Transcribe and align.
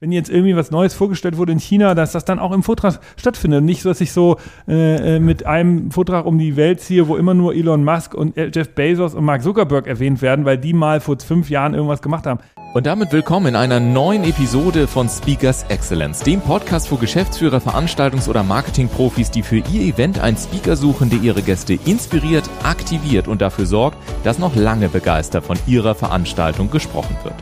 wenn 0.00 0.12
jetzt 0.12 0.30
irgendwie 0.30 0.54
was 0.54 0.70
Neues 0.70 0.94
vorgestellt 0.94 1.36
wurde 1.38 1.50
in 1.50 1.58
China, 1.58 1.96
dass 1.96 2.12
das 2.12 2.24
dann 2.24 2.38
auch 2.38 2.52
im 2.52 2.62
Vortrag 2.62 3.00
stattfindet. 3.16 3.64
Nicht 3.64 3.82
so, 3.82 3.88
dass 3.88 4.00
ich 4.00 4.12
so 4.12 4.36
äh, 4.68 5.16
äh 5.16 5.18
mit 5.18 5.44
einem 5.44 5.90
Vortrag 5.90 6.24
um 6.24 6.38
die 6.38 6.56
Welt 6.56 6.80
ziehe, 6.80 7.08
wo 7.08 7.16
immer 7.16 7.34
nur 7.34 7.54
Elon 7.54 7.82
Musk 7.82 8.14
und 8.14 8.36
Jeff 8.36 8.74
Bezos 8.74 9.14
und 9.14 9.24
Mark 9.24 9.42
Zuckerberg 9.42 9.88
erwähnt 9.88 10.22
werden, 10.22 10.44
weil 10.44 10.56
die 10.56 10.72
mal 10.72 11.00
vor 11.00 11.18
fünf 11.18 11.50
Jahren 11.50 11.74
irgendwas 11.74 12.00
gemacht 12.00 12.26
haben. 12.26 12.38
Und 12.74 12.86
damit 12.86 13.12
willkommen 13.12 13.46
in 13.46 13.56
einer 13.56 13.80
neuen 13.80 14.22
Episode 14.22 14.86
von 14.86 15.08
Speakers 15.08 15.64
Excellence, 15.64 16.20
dem 16.20 16.40
Podcast 16.42 16.88
für 16.88 16.96
Geschäftsführer, 16.96 17.58
Veranstaltungs- 17.58 18.28
oder 18.28 18.44
Marketingprofis, 18.44 19.32
die 19.32 19.42
für 19.42 19.56
ihr 19.56 19.94
Event 19.94 20.20
einen 20.20 20.36
Speaker 20.36 20.76
suchen, 20.76 21.10
der 21.10 21.20
ihre 21.20 21.42
Gäste 21.42 21.78
inspiriert, 21.86 22.48
aktiviert 22.62 23.26
und 23.26 23.40
dafür 23.42 23.66
sorgt, 23.66 23.98
dass 24.22 24.38
noch 24.38 24.54
lange 24.54 24.88
begeistert 24.88 25.44
von 25.44 25.58
ihrer 25.66 25.96
Veranstaltung 25.96 26.70
gesprochen 26.70 27.16
wird. 27.24 27.34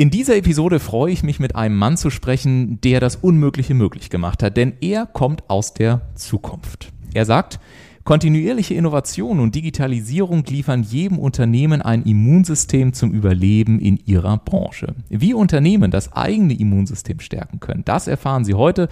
In 0.00 0.10
dieser 0.10 0.36
Episode 0.36 0.78
freue 0.78 1.12
ich 1.12 1.24
mich 1.24 1.40
mit 1.40 1.56
einem 1.56 1.76
Mann 1.76 1.96
zu 1.96 2.10
sprechen, 2.10 2.80
der 2.82 3.00
das 3.00 3.16
Unmögliche 3.16 3.74
möglich 3.74 4.10
gemacht 4.10 4.44
hat, 4.44 4.56
denn 4.56 4.74
er 4.80 5.06
kommt 5.06 5.50
aus 5.50 5.74
der 5.74 6.02
Zukunft. 6.14 6.92
Er 7.14 7.24
sagt, 7.24 7.58
Kontinuierliche 8.08 8.72
Innovation 8.72 9.38
und 9.38 9.54
Digitalisierung 9.54 10.42
liefern 10.44 10.82
jedem 10.82 11.18
Unternehmen 11.18 11.82
ein 11.82 12.04
Immunsystem 12.04 12.94
zum 12.94 13.12
Überleben 13.12 13.80
in 13.80 13.98
ihrer 14.06 14.38
Branche. 14.38 14.94
Wie 15.10 15.34
Unternehmen 15.34 15.90
das 15.90 16.14
eigene 16.14 16.58
Immunsystem 16.58 17.20
stärken 17.20 17.60
können, 17.60 17.84
das 17.84 18.08
erfahren 18.08 18.46
Sie 18.46 18.54
heute 18.54 18.88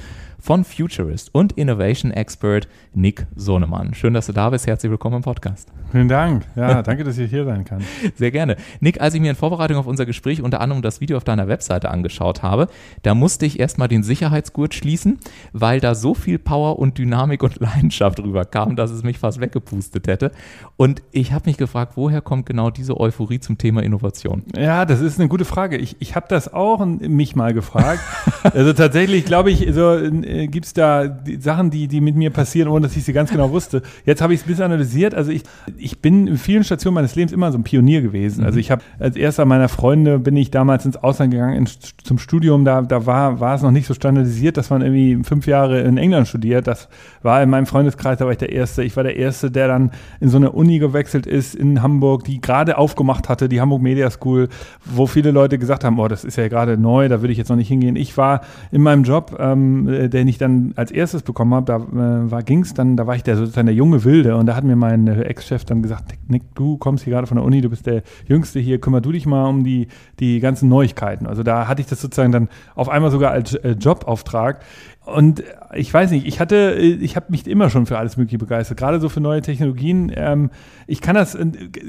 von 0.47 0.63
Futurist 0.63 1.35
und 1.35 1.55
Innovation 1.55 2.13
Expert 2.13 2.69
Nick 2.95 3.27
Sonemann. 3.35 3.95
Schön, 3.95 4.15
dass 4.15 4.27
du 4.27 4.33
da 4.33 4.49
bist. 4.51 4.69
Herzlich 4.69 4.93
willkommen 4.93 5.17
im 5.17 5.23
Podcast. 5.23 5.73
Vielen 5.91 6.07
Dank. 6.07 6.45
Ja, 6.55 6.83
danke, 6.83 7.03
dass 7.03 7.19
ich 7.19 7.31
hier 7.31 7.45
sein 7.45 7.65
kann. 7.65 7.83
Sehr 8.15 8.31
gerne. 8.31 8.57
Nick, 8.79 9.01
als 9.01 9.15
ich 9.15 9.21
mir 9.21 9.31
in 9.31 9.37
Vorbereitung 9.37 9.77
auf 9.77 9.89
unser 9.89 10.07
Gespräch 10.07 10.43
unter 10.43 10.61
anderem 10.61 10.83
das 10.83 11.01
Video 11.01 11.17
auf 11.17 11.25
deiner 11.25 11.49
Webseite 11.49 11.91
angeschaut 11.91 12.45
habe, 12.45 12.69
da 13.03 13.17
musste 13.17 13.45
ich 13.45 13.59
erstmal 13.59 13.89
den 13.89 14.05
Sicherheitsgurt 14.05 14.75
schließen, 14.75 15.19
weil 15.53 15.81
da 15.81 15.97
so 15.97 16.15
viel 16.15 16.39
Power 16.39 16.79
und 16.79 16.97
Dynamik 16.99 17.43
und 17.43 17.59
Leidenschaft 17.61 18.21
rüberkam, 18.21 18.77
dass 18.77 18.93
es 18.93 19.03
mich 19.03 19.19
fast 19.19 19.41
weggepustet 19.41 20.07
hätte. 20.07 20.31
Und 20.77 21.03
ich 21.11 21.33
habe 21.33 21.47
mich 21.47 21.57
gefragt, 21.57 21.95
woher 21.97 22.21
kommt 22.21 22.47
genau 22.47 22.71
diese 22.71 23.01
Euphorie 23.01 23.41
zum 23.41 23.59
Thema 23.59 23.83
Innovation? 23.83 24.45
Ja, 24.57 24.85
das 24.85 25.01
ist 25.01 25.19
eine 25.19 25.29
gute 25.29 25.45
Frage. 25.45 25.77
Ich, 25.77 25.97
ich 25.99 26.15
habe 26.15 26.27
das 26.29 26.53
auch 26.53 26.85
mich 26.85 27.35
mal 27.35 27.53
gefragt. 27.53 28.01
also 28.43 28.73
tatsächlich 28.73 29.25
glaube 29.25 29.51
ich, 29.51 29.67
so 29.73 29.97
äh, 30.37 30.47
gibt 30.47 30.67
es 30.67 30.73
da 30.73 31.07
die 31.07 31.41
Sachen, 31.41 31.71
die, 31.71 31.89
die 31.89 32.01
mit 32.01 32.17
mir 32.17 32.31
passieren, 32.31 32.69
ohne 32.69 32.87
dass 32.87 32.97
ich 32.97 33.05
sie 33.05 33.13
ganz 33.13 33.31
genau 33.31 33.51
wusste. 33.51 33.83
Jetzt 34.05 34.23
habe 34.23 34.35
ich 34.35 34.41
es 34.41 34.47
ein 34.47 34.49
bisschen 34.49 34.65
analysiert. 34.65 35.15
Also 35.15 35.31
ich, 35.31 35.43
ich 35.77 36.01
bin 36.01 36.27
in 36.27 36.37
vielen 36.37 36.65
Stationen 36.65 36.95
meines 36.95 37.15
Lebens 37.15 37.33
immer 37.33 37.53
so 37.53 37.59
ein 37.59 37.65
Pionier 37.65 38.03
gewesen. 38.03 38.45
Also 38.45 38.57
mhm. 38.57 38.61
ich 38.61 38.71
habe 38.71 38.83
als 38.99 39.17
erster 39.17 39.45
meiner 39.45 39.69
Freunde 39.69 40.19
bin 40.19 40.37
ich 40.37 40.51
damals 40.51 40.85
ins 40.85 40.97
Ausland 40.97 41.33
gegangen 41.33 41.55
in, 41.55 41.67
zum 42.03 42.19
Studium. 42.19 42.65
Da, 42.65 42.83
da 42.83 43.07
war, 43.07 43.41
war 43.41 43.55
es 43.55 43.63
noch 43.63 43.71
nicht 43.71 43.87
so 43.87 43.95
standardisiert, 43.95 44.57
dass 44.57 44.71
man 44.71 44.83
irgendwie 44.83 45.23
fünf 45.25 45.47
Jahre 45.47 45.81
in 45.81 45.99
England 45.99 46.29
studiert. 46.29 46.67
Das 46.67 46.89
war 47.23 47.43
in 47.43 47.51
meinem 47.51 47.67
Freundeskreis, 47.67 48.19
da 48.19 48.25
war 48.25 48.33
ich 48.33 48.39
der 48.39 48.53
Erste. 48.53 48.83
Ich 48.83 48.97
war 48.97 49.03
der 49.03 49.17
Erste, 49.17 49.51
der 49.51 49.69
dann 49.69 49.91
in 50.21 50.29
so 50.29 50.37
eine 50.37 50.53
Uni 50.53 50.79
gewechselt 50.79 51.27
ist 51.27 51.55
in 51.55 51.83
Hamburg, 51.83 52.25
die 52.25 52.41
gerade 52.41 52.79
aufgemacht 52.79 53.29
hatte, 53.29 53.49
die 53.49 53.61
Hamburg 53.61 53.83
Media 53.83 54.11
School, 54.11 54.49
wo 54.85 55.07
viele 55.07 55.31
Leute 55.31 55.59
gesagt 55.59 55.85
haben, 55.85 55.99
oh, 55.99 56.09
das 56.09 56.25
ist 56.25 56.37
ja 56.37 56.49
gerade 56.49 56.77
neu, 56.77 57.09
da 57.09 57.21
würde 57.21 57.33
ich 57.33 57.39
jetzt 57.39 57.49
noch 57.49 57.57
nicht 57.57 57.69
hingehen. 57.69 57.97
Ich 57.97 58.17
war 58.17 58.41
in 58.71 58.83
meinem 58.83 59.05
Job, 59.05 59.37
ähm, 59.39 59.89
den 60.17 60.29
ich 60.29 60.39
dann 60.39 60.73
als 60.77 60.91
erstes 60.91 61.23
bekommen 61.23 61.55
habe, 61.55 61.67
da 61.67 61.77
äh, 61.77 62.31
war, 62.31 62.43
ging's 62.43 62.73
dann, 62.73 62.97
da 62.97 63.07
war 63.07 63.17
ich 63.17 63.23
der 63.23 63.37
sozusagen 63.37 63.67
der 63.67 63.75
junge 63.75 64.03
Wilde 64.05 64.37
und 64.37 64.47
da 64.47 64.57
hat 64.57 64.65
mir 64.65 64.75
mein 64.75 65.07
äh, 65.07 65.23
Ex-Chef 65.23 65.65
dann 65.67 65.83
gesagt, 65.83 66.15
Nick, 66.29 66.55
du 66.55 66.79
kommst 66.79 67.05
hier 67.05 67.13
gerade 67.13 67.27
von 67.27 67.37
der 67.37 67.45
Uni, 67.45 67.61
du 67.61 67.69
bist 67.69 67.87
der 67.87 68.03
Jüngste 68.27 68.59
hier, 68.59 68.81
kümmer 68.81 69.03
du 69.03 69.13
dich 69.13 69.27
mal 69.27 69.47
um 69.47 69.63
die, 69.63 69.89
die 70.19 70.41
ganzen 70.41 70.71
Neuigkeiten. 70.71 71.27
Also 71.27 71.43
da 71.43 71.69
hatte 71.69 71.83
ich 71.83 71.87
das 71.87 72.01
sozusagen 72.01 72.33
dann 72.33 72.49
auf 72.75 72.89
einmal 72.89 73.11
sogar 73.11 73.33
als 73.33 73.55
äh, 73.55 73.73
Jobauftrag. 73.73 74.61
Und 75.05 75.45
ich 75.75 75.93
weiß 75.93 76.11
nicht, 76.11 76.27
ich 76.27 76.41
hatte, 76.41 76.73
ich 76.73 77.15
habe 77.15 77.27
mich 77.29 77.47
immer 77.47 77.71
schon 77.71 77.87
für 77.87 77.97
alles 77.97 78.17
Mögliche 78.17 78.39
begeistert, 78.39 78.79
gerade 78.79 78.99
so 78.99 79.09
für 79.09 79.21
neue 79.21 79.41
Technologien. 79.41 80.11
Ähm, 80.17 80.51
ich 80.89 81.01
kann 81.01 81.15
das, 81.15 81.35
äh, 81.35 81.45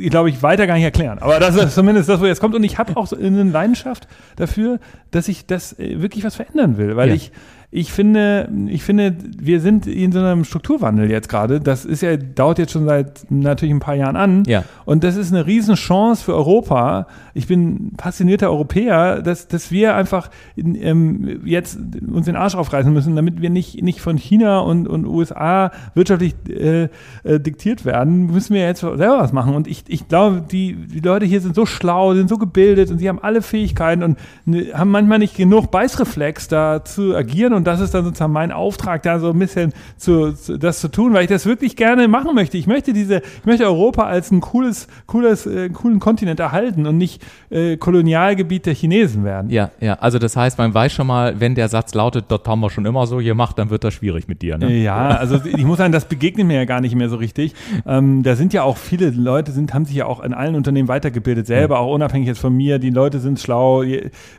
glaube 0.09 0.29
ich, 0.29 0.43
weiter 0.43 0.67
gar 0.67 0.75
nicht 0.75 0.83
erklären. 0.83 1.17
Aber 1.19 1.39
das 1.39 1.55
ist 1.55 1.73
zumindest 1.75 2.09
das, 2.09 2.19
wo 2.19 2.25
jetzt 2.25 2.41
kommt. 2.41 2.53
Und 2.53 2.63
ich 2.63 2.77
habe 2.77 2.95
auch 2.97 3.07
so 3.07 3.15
eine 3.15 3.43
Leidenschaft 3.43 4.07
dafür, 4.35 4.79
dass 5.11 5.29
ich 5.29 5.47
das 5.47 5.79
äh, 5.79 6.01
wirklich 6.01 6.25
was 6.25 6.35
verändern 6.35 6.77
will, 6.77 6.95
weil 6.95 7.09
ja. 7.09 7.15
ich 7.15 7.31
ich 7.69 7.91
finde, 7.91 8.49
ich 8.67 8.81
finde, 8.81 9.17
wir 9.37 9.59
sind 9.59 9.87
in 9.87 10.13
so 10.13 10.19
einem 10.19 10.45
Strukturwandel 10.45 11.11
jetzt 11.11 11.27
gerade. 11.27 11.59
Das 11.59 11.83
ist 11.83 12.01
ja, 12.01 12.15
dauert 12.15 12.59
jetzt 12.59 12.71
schon 12.71 12.85
seit 12.85 13.29
natürlich 13.29 13.75
ein 13.75 13.81
paar 13.81 13.95
Jahren 13.95 14.15
an. 14.15 14.43
Ja. 14.47 14.63
Und 14.85 15.03
das 15.03 15.17
ist 15.17 15.33
eine 15.33 15.45
Riesenchance 15.45 16.23
für 16.23 16.33
Europa. 16.33 17.07
Ich 17.33 17.47
bin 17.47 17.91
passionierter 17.97 18.49
Europäer, 18.49 19.21
dass, 19.21 19.49
dass 19.49 19.69
wir 19.69 19.95
einfach 19.95 20.29
in, 20.55 20.75
ähm, 20.75 21.41
jetzt 21.43 21.77
uns 22.09 22.25
den 22.25 22.37
Arsch 22.37 22.55
aufreißen 22.55 22.91
müssen, 22.93 23.17
damit 23.17 23.41
wir 23.41 23.49
nicht, 23.49 23.83
nicht 23.83 23.99
von 23.99 24.15
China 24.15 24.59
und, 24.59 24.87
und 24.87 25.05
USA 25.05 25.71
wirtschaftlich 25.93 26.35
äh, 26.47 26.87
äh, 27.23 27.39
diktiert 27.41 27.83
werden, 27.83 28.27
müssen 28.27 28.53
wir 28.53 28.61
jetzt 28.61 28.79
selber 28.79 29.19
was 29.19 29.33
machen. 29.33 29.55
Und 29.55 29.67
ich, 29.67 29.83
ich 29.89 30.07
glaube, 30.07 30.41
die, 30.49 30.73
die 30.87 31.01
Leute 31.01 31.25
hier 31.25 31.41
sind 31.41 31.53
so 31.53 31.65
schlau, 31.65 32.13
sind 32.13 32.29
so 32.29 32.37
gebildet 32.37 32.91
und 32.91 32.99
sie 32.99 33.09
haben 33.09 33.19
alle 33.19 33.41
Fähigkeiten 33.41 34.03
und 34.03 34.17
ne, 34.45 34.71
haben 34.73 34.89
manchmal 34.89 35.19
nicht 35.19 35.35
genug 35.35 35.69
Beißreflex 35.69 36.47
da 36.47 36.85
zu 36.85 37.13
agieren 37.13 37.56
und 37.57 37.67
das 37.67 37.81
ist 37.81 37.93
dann 37.93 38.05
sozusagen 38.05 38.31
mein 38.31 38.51
Auftrag, 38.51 39.03
da 39.03 39.19
so 39.19 39.31
ein 39.31 39.39
bisschen 39.39 39.73
zu, 39.97 40.31
zu, 40.31 40.57
das 40.57 40.79
zu 40.79 40.89
tun, 40.89 41.13
weil 41.13 41.23
ich 41.23 41.29
das 41.29 41.45
wirklich 41.45 41.75
gerne 41.75 42.07
machen 42.07 42.33
möchte. 42.33 42.57
Ich 42.57 42.67
möchte 42.67 42.93
diese, 42.93 43.17
ich 43.17 43.45
möchte 43.45 43.65
Europa 43.65 44.03
als 44.03 44.31
ein 44.31 44.39
cooles, 44.39 44.87
cooles, 45.07 45.45
äh, 45.45 45.69
coolen 45.69 45.99
Kontinent 45.99 46.39
erhalten 46.39 46.85
und 46.85 46.97
nicht 46.97 47.21
äh, 47.49 47.77
Kolonialgebiet 47.77 48.65
der 48.65 48.73
Chinesen 48.73 49.23
werden. 49.23 49.49
Ja, 49.49 49.71
ja. 49.79 49.95
Also 49.95 50.19
das 50.19 50.37
heißt, 50.37 50.57
man 50.57 50.73
weiß 50.73 50.93
schon 50.93 51.07
mal, 51.07 51.39
wenn 51.39 51.55
der 51.55 51.67
Satz 51.67 51.93
lautet, 51.93 52.25
das 52.29 52.41
haben 52.47 52.59
wir 52.61 52.69
schon 52.69 52.85
immer 52.85 53.07
so 53.07 53.17
gemacht, 53.17 53.57
dann 53.59 53.69
wird 53.69 53.83
das 53.83 53.93
schwierig 53.93 54.27
mit 54.27 54.41
dir. 54.41 54.57
Ne? 54.57 54.71
Ja, 54.77 55.09
also 55.09 55.39
ich 55.43 55.65
muss 55.65 55.79
sagen, 55.79 55.91
das 55.91 56.05
begegnet 56.05 56.47
mir 56.47 56.55
ja 56.55 56.65
gar 56.65 56.81
nicht 56.81 56.95
mehr 56.95 57.09
so 57.09 57.17
richtig. 57.17 57.53
Ähm, 57.85 58.23
da 58.23 58.35
sind 58.35 58.53
ja 58.53 58.63
auch 58.63 58.77
viele 58.77 59.09
Leute, 59.09 59.51
sind, 59.51 59.73
haben 59.73 59.85
sich 59.85 59.95
ja 59.95 60.05
auch 60.05 60.23
in 60.23 60.33
allen 60.33 60.55
Unternehmen 60.55 60.87
weitergebildet, 60.87 61.47
selber, 61.47 61.75
ja. 61.75 61.81
auch 61.81 61.93
unabhängig 61.93 62.27
jetzt 62.27 62.39
von 62.39 62.55
mir. 62.55 62.79
Die 62.79 62.91
Leute 62.91 63.19
sind 63.19 63.39
schlau, 63.39 63.83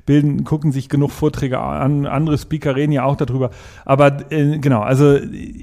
bilden, 0.06 0.44
gucken 0.44 0.72
sich 0.72 0.88
genug 0.88 1.10
Vorträge 1.10 1.58
an, 1.58 2.06
andere 2.06 2.38
Speaker 2.38 2.76
reden 2.76 2.92
ja 2.92 3.04
auch 3.04 3.07
darüber. 3.16 3.50
Aber 3.84 4.30
äh, 4.30 4.58
genau, 4.58 4.80
also 4.80 5.16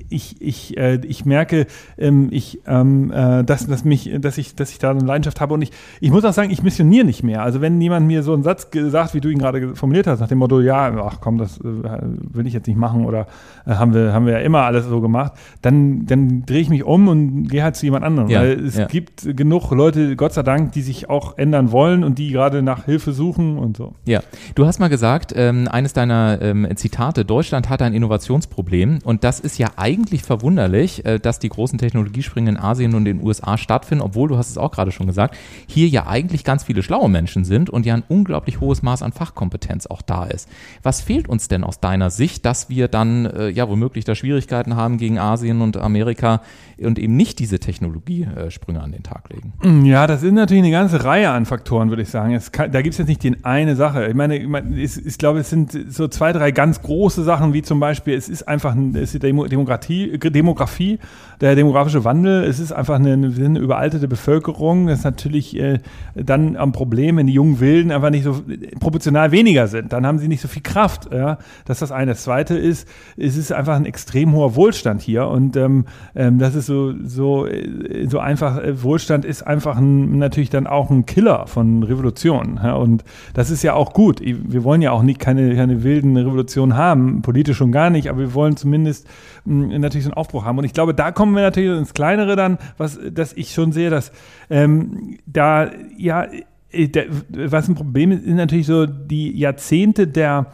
ich, 0.09 0.41
ich, 0.41 0.77
äh, 0.77 0.99
ich 1.05 1.25
merke, 1.25 1.67
ähm, 1.97 2.29
ich, 2.31 2.61
ähm, 2.67 3.11
äh, 3.11 3.43
dass, 3.43 3.67
dass, 3.67 3.85
mich, 3.85 4.11
dass, 4.19 4.37
ich, 4.37 4.55
dass 4.55 4.71
ich 4.71 4.79
da 4.79 4.91
eine 4.91 5.01
Leidenschaft 5.01 5.41
habe 5.41 5.53
und 5.53 5.61
ich, 5.61 5.71
ich 5.99 6.11
muss 6.11 6.25
auch 6.25 6.33
sagen, 6.33 6.51
ich 6.51 6.63
missioniere 6.63 7.05
nicht 7.05 7.23
mehr. 7.23 7.41
Also 7.41 7.61
wenn 7.61 7.79
jemand 7.81 8.07
mir 8.07 8.23
so 8.23 8.33
einen 8.33 8.43
Satz 8.43 8.67
sagt, 8.73 9.13
wie 9.13 9.21
du 9.21 9.29
ihn 9.29 9.39
gerade 9.39 9.75
formuliert 9.75 10.07
hast, 10.07 10.19
nach 10.19 10.27
dem 10.27 10.39
Motto, 10.39 10.59
ja, 10.59 10.93
ach 11.03 11.19
komm, 11.21 11.37
das 11.37 11.57
äh, 11.59 11.63
will 11.63 12.47
ich 12.47 12.53
jetzt 12.53 12.67
nicht 12.67 12.77
machen 12.77 13.05
oder 13.05 13.27
äh, 13.65 13.71
haben, 13.71 13.93
wir, 13.93 14.13
haben 14.13 14.25
wir 14.25 14.33
ja 14.33 14.39
immer 14.39 14.63
alles 14.63 14.85
so 14.85 15.01
gemacht, 15.01 15.33
dann, 15.61 16.05
dann 16.05 16.45
drehe 16.45 16.61
ich 16.61 16.69
mich 16.69 16.83
um 16.83 17.07
und 17.07 17.47
gehe 17.47 17.63
halt 17.63 17.75
zu 17.75 17.85
jemand 17.85 18.05
anderem. 18.05 18.29
Ja, 18.29 18.41
weil 18.41 18.65
es 18.65 18.77
ja. 18.77 18.85
gibt 18.85 19.35
genug 19.35 19.71
Leute, 19.71 20.15
Gott 20.15 20.33
sei 20.33 20.43
Dank, 20.43 20.71
die 20.73 20.81
sich 20.81 21.09
auch 21.09 21.37
ändern 21.37 21.71
wollen 21.71 22.03
und 22.03 22.17
die 22.17 22.31
gerade 22.31 22.61
nach 22.61 22.85
Hilfe 22.85 23.11
suchen 23.11 23.57
und 23.57 23.77
so. 23.77 23.93
Ja, 24.05 24.21
du 24.55 24.65
hast 24.65 24.79
mal 24.79 24.89
gesagt, 24.89 25.33
ähm, 25.35 25.67
eines 25.67 25.93
deiner 25.93 26.39
ähm, 26.41 26.67
Zitate, 26.75 27.25
Deutschland 27.35 27.67
hat 27.67 27.81
ein 27.81 27.93
Innovationsproblem 27.93 28.99
und 29.03 29.25
das 29.25 29.41
ist 29.41 29.57
ja 29.57 29.67
eigentlich 29.75 30.23
verwunderlich, 30.23 31.03
äh, 31.03 31.19
dass 31.19 31.37
die 31.37 31.49
großen 31.49 31.77
Technologiesprünge 31.77 32.51
in 32.51 32.57
Asien 32.57 32.95
und 32.95 33.03
den 33.03 33.21
USA 33.21 33.57
stattfinden, 33.57 34.01
obwohl, 34.01 34.29
du 34.29 34.37
hast 34.37 34.51
es 34.51 34.57
auch 34.57 34.71
gerade 34.71 34.93
schon 34.93 35.05
gesagt, 35.05 35.35
hier 35.67 35.89
ja 35.89 36.07
eigentlich 36.07 36.45
ganz 36.45 36.63
viele 36.63 36.81
schlaue 36.81 37.09
Menschen 37.09 37.43
sind 37.43 37.69
und 37.69 37.85
ja 37.85 37.93
ein 37.93 38.03
unglaublich 38.07 38.61
hohes 38.61 38.83
Maß 38.83 39.01
an 39.01 39.11
Fachkompetenz 39.11 39.85
auch 39.85 40.01
da 40.01 40.23
ist. 40.23 40.47
Was 40.81 41.01
fehlt 41.01 41.27
uns 41.27 41.49
denn 41.49 41.65
aus 41.65 41.81
deiner 41.81 42.09
Sicht, 42.09 42.45
dass 42.45 42.69
wir 42.69 42.87
dann 42.87 43.25
äh, 43.25 43.49
ja 43.49 43.67
womöglich 43.67 44.05
da 44.05 44.15
Schwierigkeiten 44.15 44.77
haben 44.77 44.97
gegen 44.97 45.19
Asien 45.19 45.59
und 45.59 45.75
Amerika 45.75 46.41
und 46.77 46.97
eben 46.99 47.17
nicht 47.17 47.39
diese 47.39 47.59
Technologiesprünge 47.59 48.81
an 48.81 48.93
den 48.93 49.03
Tag 49.03 49.29
legen? 49.29 49.85
Ja, 49.85 50.07
das 50.07 50.23
ist 50.23 50.31
natürlich 50.31 50.63
eine 50.63 50.71
ganze 50.71 51.03
Reihe 51.03 51.31
an 51.31 51.45
Faktoren, 51.45 51.89
würde 51.89 52.03
ich 52.03 52.09
sagen. 52.09 52.39
Kann, 52.53 52.71
da 52.71 52.81
gibt 52.81 52.93
es 52.93 52.99
jetzt 52.99 53.09
nicht 53.09 53.23
die 53.23 53.43
eine 53.43 53.75
Sache. 53.75 54.07
Ich 54.07 54.15
meine, 54.15 54.37
ich, 54.37 54.47
meine, 54.47 54.73
ich 54.79 55.17
glaube, 55.17 55.39
es 55.39 55.49
sind 55.49 55.77
so 55.89 56.07
zwei, 56.07 56.31
drei 56.31 56.51
ganz 56.51 56.81
große 56.81 57.24
Sachen 57.25 57.53
wie 57.53 57.61
zum 57.61 57.79
Beispiel, 57.79 58.15
es 58.15 58.29
ist 58.29 58.47
einfach 58.47 58.73
ein, 58.73 58.95
es 58.95 59.13
ist 59.13 59.23
die 59.23 59.47
Demokratie, 59.49 60.17
Demografie, 60.17 60.99
der 61.41 61.55
demografische 61.55 62.03
Wandel, 62.03 62.43
es 62.43 62.59
ist 62.59 62.71
einfach 62.71 62.95
eine, 62.95 63.13
eine 63.13 63.59
überaltete 63.59 64.07
Bevölkerung. 64.07 64.87
Das 64.87 64.99
ist 64.99 65.05
natürlich 65.05 65.57
äh, 65.59 65.79
dann 66.15 66.55
am 66.55 66.71
Problem, 66.71 67.17
wenn 67.17 67.27
die 67.27 67.33
jungen 67.33 67.59
Wilden 67.59 67.91
einfach 67.91 68.09
nicht 68.09 68.23
so 68.23 68.41
proportional 68.79 69.31
weniger 69.31 69.67
sind. 69.67 69.91
Dann 69.91 70.05
haben 70.05 70.19
sie 70.19 70.27
nicht 70.27 70.41
so 70.41 70.47
viel 70.47 70.61
Kraft. 70.61 71.11
Ja? 71.11 71.37
Das 71.65 71.77
ist 71.77 71.81
das 71.81 71.91
eine. 71.91 72.11
Das 72.11 72.23
zweite 72.23 72.57
ist, 72.57 72.87
es 73.17 73.35
ist 73.35 73.51
einfach 73.51 73.75
ein 73.75 73.85
extrem 73.85 74.33
hoher 74.33 74.55
Wohlstand 74.55 75.01
hier. 75.01 75.27
Und 75.27 75.57
ähm, 75.57 75.85
ähm, 76.15 76.39
das 76.39 76.55
ist 76.55 76.67
so, 76.67 76.93
so, 77.03 77.45
äh, 77.45 78.07
so 78.07 78.19
einfach, 78.19 78.57
äh, 78.57 78.81
Wohlstand 78.81 79.25
ist 79.25 79.45
einfach 79.45 79.77
ein, 79.77 80.17
natürlich 80.17 80.49
dann 80.49 80.67
auch 80.67 80.89
ein 80.89 81.05
Killer 81.05 81.47
von 81.47 81.83
Revolutionen. 81.83 82.59
Ja? 82.63 82.75
Und 82.75 83.03
das 83.33 83.49
ist 83.49 83.63
ja 83.63 83.73
auch 83.73 83.93
gut. 83.93 84.21
Wir 84.21 84.63
wollen 84.63 84.81
ja 84.81 84.91
auch 84.91 85.03
nicht 85.03 85.19
keine, 85.19 85.55
keine 85.55 85.83
wilden 85.83 86.15
Revolutionen 86.15 86.77
haben, 86.77 87.14
politisch 87.21 87.57
schon 87.57 87.71
gar 87.71 87.89
nicht, 87.89 88.09
aber 88.09 88.19
wir 88.19 88.33
wollen 88.33 88.57
zumindest 88.57 89.07
mh, 89.45 89.73
hm, 89.73 89.81
natürlich 89.81 90.03
so 90.05 90.11
einen 90.11 90.17
Aufbruch 90.17 90.45
haben. 90.45 90.57
Und 90.57 90.63
ich 90.65 90.73
glaube, 90.73 90.93
da 90.93 91.11
kommen 91.11 91.35
wir 91.35 91.41
natürlich 91.41 91.77
ins 91.77 91.93
Kleinere 91.93 92.35
dann, 92.35 92.57
was, 92.77 92.99
dass 93.11 93.33
ich 93.33 93.53
schon 93.53 93.71
sehe, 93.71 93.89
dass 93.89 94.11
ähm, 94.49 95.17
da 95.25 95.71
ja, 95.97 96.27
äh, 96.71 96.89
was 97.29 97.67
ein 97.67 97.75
Problem 97.75 98.11
ist, 98.11 98.23
ist 98.23 98.33
natürlich 98.33 98.67
so 98.67 98.85
die 98.85 99.37
Jahrzehnte 99.37 100.07
der 100.07 100.47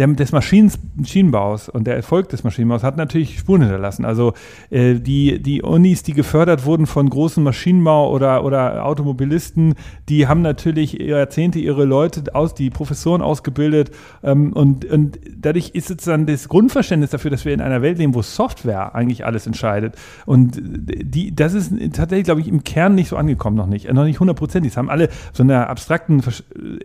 der, 0.00 0.06
des 0.06 0.32
Maschinen, 0.32 0.72
Maschinenbaus 0.96 1.68
und 1.68 1.86
der 1.86 1.94
Erfolg 1.94 2.30
des 2.30 2.42
Maschinenbaus 2.42 2.82
hat 2.82 2.96
natürlich 2.96 3.38
Spuren 3.38 3.60
hinterlassen. 3.60 4.06
Also 4.06 4.32
äh, 4.70 4.94
die, 4.94 5.42
die 5.42 5.60
Unis, 5.60 6.02
die 6.02 6.14
gefördert 6.14 6.64
wurden 6.64 6.86
von 6.86 7.10
großen 7.10 7.46
Maschinenbau- 7.46 8.10
oder, 8.10 8.42
oder 8.44 8.86
Automobilisten, 8.86 9.74
die 10.08 10.26
haben 10.26 10.40
natürlich 10.40 10.94
Jahrzehnte 10.94 11.58
ihre 11.58 11.84
Leute 11.84 12.34
aus, 12.34 12.54
die 12.54 12.70
Professoren 12.70 13.20
ausgebildet 13.20 13.90
ähm, 14.22 14.54
und, 14.54 14.86
und 14.86 15.20
dadurch 15.36 15.70
ist 15.70 15.90
es 15.90 15.98
dann 15.98 16.24
das 16.24 16.48
Grundverständnis 16.48 17.10
dafür, 17.10 17.30
dass 17.30 17.44
wir 17.44 17.52
in 17.52 17.60
einer 17.60 17.82
Welt 17.82 17.98
leben, 17.98 18.14
wo 18.14 18.22
Software 18.22 18.94
eigentlich 18.94 19.26
alles 19.26 19.46
entscheidet. 19.46 19.96
Und 20.24 20.58
die, 20.62 21.34
das 21.34 21.52
ist 21.52 21.72
tatsächlich, 21.92 22.24
glaube 22.24 22.40
ich, 22.40 22.48
im 22.48 22.64
Kern 22.64 22.94
nicht 22.94 23.08
so 23.08 23.18
angekommen, 23.18 23.56
noch 23.56 23.66
nicht. 23.66 23.92
Noch 23.92 24.04
nicht 24.04 24.20
hundertprozentig. 24.20 24.72
Das 24.72 24.78
haben 24.78 24.88
alle 24.88 25.10
so 25.34 25.42
einer 25.42 25.68
abstrakten 25.68 26.22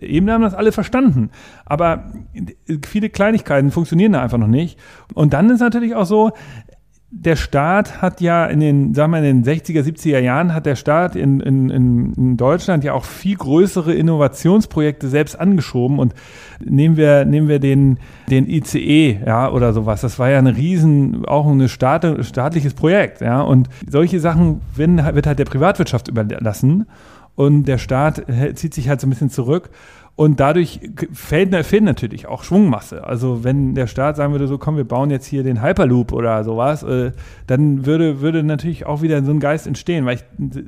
Ebene 0.01 0.33
haben 0.33 0.41
das 0.41 0.53
alle 0.53 0.73
verstanden. 0.73 1.29
Aber 1.65 2.11
viele 2.85 3.04
Kleinigkeiten 3.09 3.71
funktionieren 3.71 4.13
da 4.13 4.21
einfach 4.21 4.37
noch 4.37 4.47
nicht. 4.47 4.79
Und 5.13 5.33
dann 5.33 5.49
ist 5.49 5.59
natürlich 5.59 5.95
auch 5.95 6.05
so, 6.05 6.31
der 7.17 7.37
Staat 7.37 8.01
hat 8.01 8.19
ja 8.19 8.45
in 8.45 8.59
den, 8.59 8.93
sagen 8.93 9.13
wir, 9.13 9.19
in 9.19 9.43
den 9.43 9.45
60er, 9.45 9.83
70er 9.83 10.19
Jahren 10.19 10.53
hat 10.53 10.65
der 10.65 10.75
Staat 10.75 11.15
in, 11.15 11.39
in, 11.39 11.69
in 11.69 12.35
Deutschland 12.35 12.83
ja 12.83 12.91
auch 12.93 13.05
viel 13.05 13.37
größere 13.37 13.93
Innovationsprojekte 13.93 15.07
selbst 15.07 15.39
angeschoben 15.39 15.97
und 15.97 16.13
nehmen 16.59 16.97
wir, 16.97 17.23
nehmen 17.23 17.47
wir 17.47 17.59
den, 17.59 17.99
den 18.29 18.49
ICE, 18.49 19.21
ja, 19.25 19.49
oder 19.49 19.71
sowas. 19.71 20.01
Das 20.01 20.19
war 20.19 20.29
ja 20.29 20.39
ein 20.39 20.47
riesen, 20.47 21.25
auch 21.25 21.47
ein 21.47 21.69
Staat, 21.69 22.05
staatliches 22.25 22.73
Projekt, 22.73 23.21
ja. 23.21 23.41
Und 23.41 23.69
solche 23.89 24.19
Sachen 24.19 24.59
werden, 24.75 24.97
wird 24.97 25.25
halt 25.25 25.39
der 25.39 25.45
Privatwirtschaft 25.45 26.09
überlassen 26.09 26.85
und 27.35 27.63
der 27.63 27.77
Staat 27.77 28.23
zieht 28.55 28.73
sich 28.73 28.89
halt 28.89 28.99
so 28.99 29.07
ein 29.07 29.11
bisschen 29.11 29.29
zurück. 29.29 29.69
Und 30.17 30.39
dadurch 30.39 30.79
fällt, 31.11 31.53
fehlt 31.65 31.83
natürlich 31.83 32.25
auch 32.25 32.43
Schwungmasse. 32.43 33.03
Also 33.03 33.43
wenn 33.43 33.75
der 33.75 33.87
Staat 33.87 34.15
sagen 34.15 34.31
würde, 34.31 34.47
so 34.47 34.57
komm, 34.57 34.77
wir 34.77 34.85
bauen 34.85 35.09
jetzt 35.09 35.25
hier 35.25 35.43
den 35.43 35.61
Hyperloop 35.61 36.13
oder 36.13 36.41
sowas, 36.45 36.83
äh, 36.83 37.11
dann 37.47 37.85
würde, 37.85 38.21
würde 38.21 38.41
natürlich 38.41 38.85
auch 38.85 39.01
wieder 39.01 39.21
so 39.25 39.31
ein 39.31 39.41
Geist 39.41 39.67
entstehen. 39.67 40.05
Weil 40.05 40.15
ich, 40.15 40.63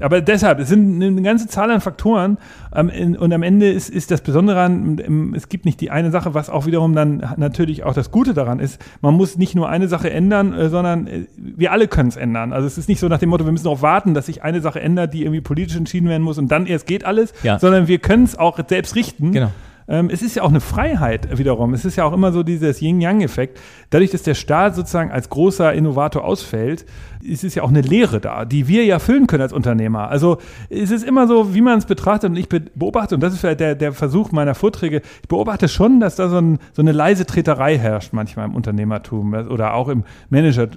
aber 0.00 0.20
deshalb, 0.20 0.60
es 0.60 0.68
sind 0.68 1.02
eine 1.02 1.20
ganze 1.22 1.48
Zahl 1.48 1.72
an 1.72 1.80
Faktoren 1.80 2.38
ähm, 2.72 2.90
in, 2.90 3.16
und 3.16 3.32
am 3.32 3.42
Ende 3.42 3.72
ist, 3.72 3.90
ist 3.90 4.12
das 4.12 4.20
Besondere 4.20 4.60
an, 4.60 5.32
es 5.34 5.48
gibt 5.48 5.64
nicht 5.64 5.80
die 5.80 5.90
eine 5.90 6.12
Sache, 6.12 6.34
was 6.34 6.48
auch 6.48 6.66
wiederum 6.66 6.94
dann 6.94 7.34
natürlich 7.38 7.82
auch 7.82 7.94
das 7.94 8.12
Gute 8.12 8.34
daran 8.34 8.60
ist. 8.60 8.80
Man 9.00 9.14
muss 9.14 9.36
nicht 9.36 9.56
nur 9.56 9.68
eine 9.68 9.88
Sache 9.88 10.10
ändern, 10.10 10.52
äh, 10.52 10.68
sondern 10.68 11.08
äh, 11.08 11.26
wir 11.36 11.72
alle 11.72 11.88
können 11.88 12.10
es 12.10 12.16
ändern. 12.16 12.52
Also 12.52 12.68
es 12.68 12.78
ist 12.78 12.88
nicht 12.88 13.00
so 13.00 13.08
nach 13.08 13.18
dem 13.18 13.30
Motto, 13.30 13.46
wir 13.46 13.52
müssen 13.52 13.64
darauf 13.64 13.82
warten, 13.82 14.14
dass 14.14 14.26
sich 14.26 14.44
eine 14.44 14.60
Sache 14.60 14.80
ändert, 14.80 15.12
die 15.12 15.22
irgendwie 15.22 15.40
politisch 15.40 15.76
entschieden 15.76 16.08
werden 16.08 16.22
muss 16.22 16.38
und 16.38 16.52
dann 16.52 16.66
erst 16.66 16.86
geht 16.86 17.04
alles, 17.04 17.32
ja. 17.42 17.58
sondern 17.58 17.88
wir 17.88 17.98
können 17.98 18.22
es 18.22 18.38
auch 18.38 18.60
selbst 18.68 18.91
richten. 18.94 19.32
Genau. 19.32 19.50
Ähm, 19.88 20.10
es 20.10 20.22
ist 20.22 20.36
ja 20.36 20.42
auch 20.42 20.48
eine 20.48 20.60
Freiheit 20.60 21.36
wiederum. 21.38 21.74
Es 21.74 21.84
ist 21.84 21.96
ja 21.96 22.04
auch 22.04 22.12
immer 22.12 22.32
so 22.32 22.42
dieses 22.42 22.80
Yin-Yang-Effekt. 22.80 23.60
Dadurch, 23.90 24.10
dass 24.10 24.22
der 24.22 24.34
Staat 24.34 24.74
sozusagen 24.74 25.10
als 25.10 25.28
großer 25.28 25.72
Innovator 25.72 26.24
ausfällt, 26.24 26.86
ist 27.22 27.44
es 27.44 27.54
ja 27.54 27.62
auch 27.62 27.68
eine 27.68 27.82
Lehre 27.82 28.20
da, 28.20 28.44
die 28.44 28.68
wir 28.68 28.84
ja 28.84 28.98
füllen 28.98 29.26
können 29.26 29.42
als 29.42 29.52
Unternehmer. 29.52 30.08
Also 30.08 30.38
es 30.70 30.90
ist 30.90 31.04
immer 31.04 31.26
so, 31.26 31.54
wie 31.54 31.60
man 31.60 31.78
es 31.78 31.86
betrachtet 31.86 32.30
und 32.30 32.36
ich 32.36 32.48
beobachte, 32.48 33.14
und 33.14 33.20
das 33.20 33.34
ist 33.34 33.40
vielleicht 33.40 33.60
der, 33.60 33.74
der 33.74 33.92
Versuch 33.92 34.32
meiner 34.32 34.54
Vorträge, 34.54 35.02
ich 35.22 35.28
beobachte 35.28 35.68
schon, 35.68 36.00
dass 36.00 36.16
da 36.16 36.28
so, 36.28 36.38
ein, 36.38 36.58
so 36.72 36.82
eine 36.82 36.92
leise 36.92 37.26
Treterei 37.26 37.78
herrscht 37.78 38.12
manchmal 38.12 38.46
im 38.46 38.54
Unternehmertum 38.54 39.34
oder 39.34 39.74
auch 39.74 39.88
im 39.88 40.04
Manager, 40.30 40.68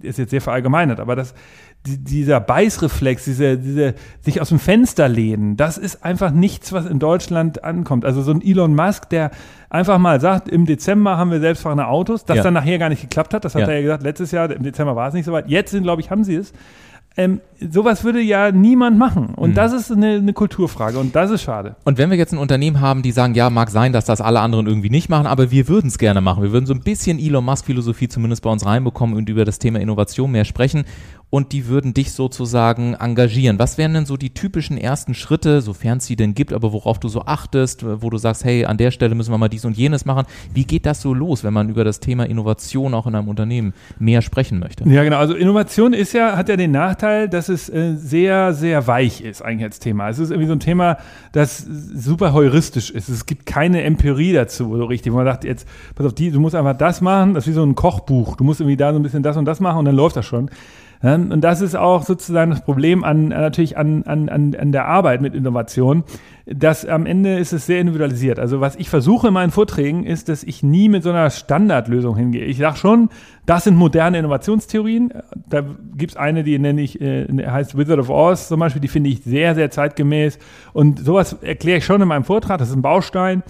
ist 0.00 0.18
jetzt 0.18 0.30
sehr 0.30 0.40
verallgemeinert, 0.40 1.00
aber 1.00 1.16
das 1.16 1.34
dieser 1.84 2.40
Beißreflex, 2.40 3.24
diese, 3.24 3.58
diese 3.58 3.94
sich 4.20 4.40
aus 4.40 4.50
dem 4.50 4.58
Fenster 4.58 5.08
lehnen, 5.08 5.56
das 5.56 5.78
ist 5.78 6.04
einfach 6.04 6.30
nichts, 6.30 6.72
was 6.72 6.86
in 6.86 6.98
Deutschland 6.98 7.64
ankommt. 7.64 8.04
Also 8.04 8.22
so 8.22 8.30
ein 8.30 8.40
Elon 8.40 8.74
Musk, 8.74 9.08
der 9.10 9.32
einfach 9.68 9.98
mal 9.98 10.20
sagt, 10.20 10.48
im 10.48 10.66
Dezember 10.66 11.16
haben 11.16 11.30
wir 11.30 11.40
selbstfahrende 11.40 11.86
Autos, 11.86 12.24
das 12.24 12.36
ja. 12.36 12.42
dann 12.44 12.54
nachher 12.54 12.78
gar 12.78 12.88
nicht 12.88 13.02
geklappt 13.02 13.34
hat, 13.34 13.44
das 13.44 13.54
hat 13.54 13.62
ja. 13.62 13.68
er 13.68 13.74
ja 13.76 13.82
gesagt, 13.82 14.02
letztes 14.04 14.30
Jahr, 14.30 14.50
im 14.50 14.62
Dezember 14.62 14.94
war 14.94 15.08
es 15.08 15.14
nicht 15.14 15.24
so 15.24 15.32
weit, 15.32 15.48
jetzt 15.48 15.72
sind, 15.72 15.82
glaube 15.82 16.00
ich, 16.00 16.10
haben 16.10 16.24
sie 16.24 16.36
es. 16.36 16.52
Ähm, 17.14 17.40
sowas 17.60 18.04
würde 18.04 18.22
ja 18.22 18.52
niemand 18.52 18.96
machen. 18.96 19.34
Und 19.34 19.50
mhm. 19.50 19.54
das 19.54 19.72
ist 19.74 19.92
eine, 19.92 20.14
eine, 20.14 20.32
Kulturfrage 20.32 20.98
und 20.98 21.14
das 21.14 21.30
ist 21.30 21.42
schade. 21.42 21.76
Und 21.84 21.98
wenn 21.98 22.10
wir 22.10 22.16
jetzt 22.16 22.32
ein 22.32 22.38
Unternehmen 22.38 22.80
haben, 22.80 23.02
die 23.02 23.12
sagen, 23.12 23.34
ja, 23.34 23.50
mag 23.50 23.68
sein, 23.68 23.92
dass 23.92 24.06
das 24.06 24.22
alle 24.22 24.40
anderen 24.40 24.66
irgendwie 24.66 24.88
nicht 24.88 25.10
machen, 25.10 25.26
aber 25.26 25.50
wir 25.50 25.68
würden 25.68 25.88
es 25.88 25.98
gerne 25.98 26.22
machen. 26.22 26.42
Wir 26.42 26.52
würden 26.52 26.64
so 26.64 26.72
ein 26.72 26.80
bisschen 26.80 27.18
Elon 27.18 27.44
Musk-Philosophie 27.44 28.08
zumindest 28.08 28.42
bei 28.42 28.50
uns 28.50 28.64
reinbekommen 28.64 29.14
und 29.14 29.28
über 29.28 29.44
das 29.44 29.58
Thema 29.58 29.80
Innovation 29.80 30.30
mehr 30.30 30.46
sprechen 30.46 30.84
und 31.32 31.52
die 31.52 31.66
würden 31.66 31.94
dich 31.94 32.12
sozusagen 32.12 32.92
engagieren. 32.92 33.58
Was 33.58 33.78
wären 33.78 33.94
denn 33.94 34.04
so 34.04 34.18
die 34.18 34.34
typischen 34.34 34.76
ersten 34.76 35.14
Schritte, 35.14 35.62
sofern 35.62 35.96
es 35.96 36.04
sie 36.04 36.14
denn 36.14 36.34
gibt, 36.34 36.52
aber 36.52 36.74
worauf 36.74 37.00
du 37.00 37.08
so 37.08 37.22
achtest, 37.22 37.86
wo 38.02 38.10
du 38.10 38.18
sagst, 38.18 38.44
hey, 38.44 38.66
an 38.66 38.76
der 38.76 38.90
Stelle 38.90 39.14
müssen 39.14 39.32
wir 39.32 39.38
mal 39.38 39.48
dies 39.48 39.64
und 39.64 39.74
jenes 39.74 40.04
machen. 40.04 40.26
Wie 40.52 40.66
geht 40.66 40.84
das 40.84 41.00
so 41.00 41.14
los, 41.14 41.42
wenn 41.42 41.54
man 41.54 41.70
über 41.70 41.84
das 41.84 42.00
Thema 42.00 42.24
Innovation 42.24 42.92
auch 42.92 43.06
in 43.06 43.14
einem 43.14 43.28
Unternehmen 43.28 43.72
mehr 43.98 44.20
sprechen 44.20 44.58
möchte? 44.58 44.86
Ja, 44.86 45.04
genau. 45.04 45.16
Also 45.16 45.32
Innovation 45.32 45.94
ist 45.94 46.12
ja, 46.12 46.36
hat 46.36 46.50
ja 46.50 46.56
den 46.58 46.70
Nachteil, 46.70 47.30
dass 47.30 47.48
es 47.48 47.70
äh, 47.70 47.94
sehr, 47.96 48.52
sehr 48.52 48.86
weich 48.86 49.22
ist 49.22 49.40
eigentlich 49.40 49.64
als 49.64 49.78
Thema. 49.78 50.10
Es 50.10 50.18
ist 50.18 50.32
irgendwie 50.32 50.48
so 50.48 50.52
ein 50.52 50.60
Thema, 50.60 50.98
das 51.32 51.64
super 51.66 52.34
heuristisch 52.34 52.90
ist. 52.90 53.08
Es 53.08 53.24
gibt 53.24 53.46
keine 53.46 53.84
Empirie 53.84 54.34
dazu, 54.34 54.76
so 54.76 54.84
richtig. 54.84 55.14
Man 55.14 55.24
sagt 55.24 55.44
jetzt, 55.44 55.66
pass 55.94 56.04
auf, 56.04 56.12
die, 56.12 56.30
du 56.30 56.40
musst 56.40 56.54
einfach 56.54 56.76
das 56.76 57.00
machen, 57.00 57.32
das 57.32 57.44
ist 57.44 57.52
wie 57.52 57.54
so 57.54 57.64
ein 57.64 57.74
Kochbuch. 57.74 58.36
Du 58.36 58.44
musst 58.44 58.60
irgendwie 58.60 58.76
da 58.76 58.92
so 58.92 58.98
ein 58.98 59.02
bisschen 59.02 59.22
das 59.22 59.38
und 59.38 59.46
das 59.46 59.60
machen 59.60 59.78
und 59.78 59.86
dann 59.86 59.96
läuft 59.96 60.16
das 60.16 60.26
schon. 60.26 60.50
Und 61.02 61.40
das 61.40 61.60
ist 61.60 61.74
auch 61.74 62.04
sozusagen 62.04 62.52
das 62.52 62.64
Problem 62.64 63.02
an, 63.02 63.28
natürlich 63.28 63.76
an, 63.76 64.04
an, 64.04 64.28
an 64.28 64.70
der 64.70 64.86
Arbeit 64.86 65.20
mit 65.20 65.34
Innovation, 65.34 66.04
dass 66.46 66.86
am 66.86 67.06
Ende 67.06 67.38
ist 67.38 67.52
es 67.52 67.66
sehr 67.66 67.80
individualisiert. 67.80 68.38
Also 68.38 68.60
was 68.60 68.76
ich 68.76 68.88
versuche 68.88 69.28
in 69.28 69.34
meinen 69.34 69.50
Vorträgen 69.50 70.04
ist, 70.04 70.28
dass 70.28 70.44
ich 70.44 70.62
nie 70.62 70.88
mit 70.88 71.02
so 71.02 71.10
einer 71.10 71.30
Standardlösung 71.30 72.16
hingehe. 72.16 72.44
Ich 72.44 72.58
sage 72.58 72.76
schon, 72.76 73.08
das 73.46 73.64
sind 73.64 73.76
moderne 73.76 74.18
Innovationstheorien. 74.18 75.12
Da 75.48 75.64
gibt 75.96 76.12
es 76.12 76.16
eine, 76.16 76.44
die 76.44 76.56
nenne 76.60 76.80
ich, 76.82 77.00
äh, 77.00 77.26
heißt 77.26 77.76
Wizard 77.76 77.98
of 77.98 78.08
Oz 78.08 78.46
zum 78.46 78.60
Beispiel, 78.60 78.80
die 78.80 78.88
finde 78.88 79.10
ich 79.10 79.24
sehr, 79.24 79.56
sehr 79.56 79.72
zeitgemäß. 79.72 80.38
Und 80.72 81.00
sowas 81.00 81.36
erkläre 81.42 81.78
ich 81.78 81.84
schon 81.84 82.00
in 82.00 82.08
meinem 82.08 82.24
Vortrag, 82.24 82.58
das 82.58 82.68
ist 82.68 82.76
ein 82.76 82.82
Baustein. 82.82 83.42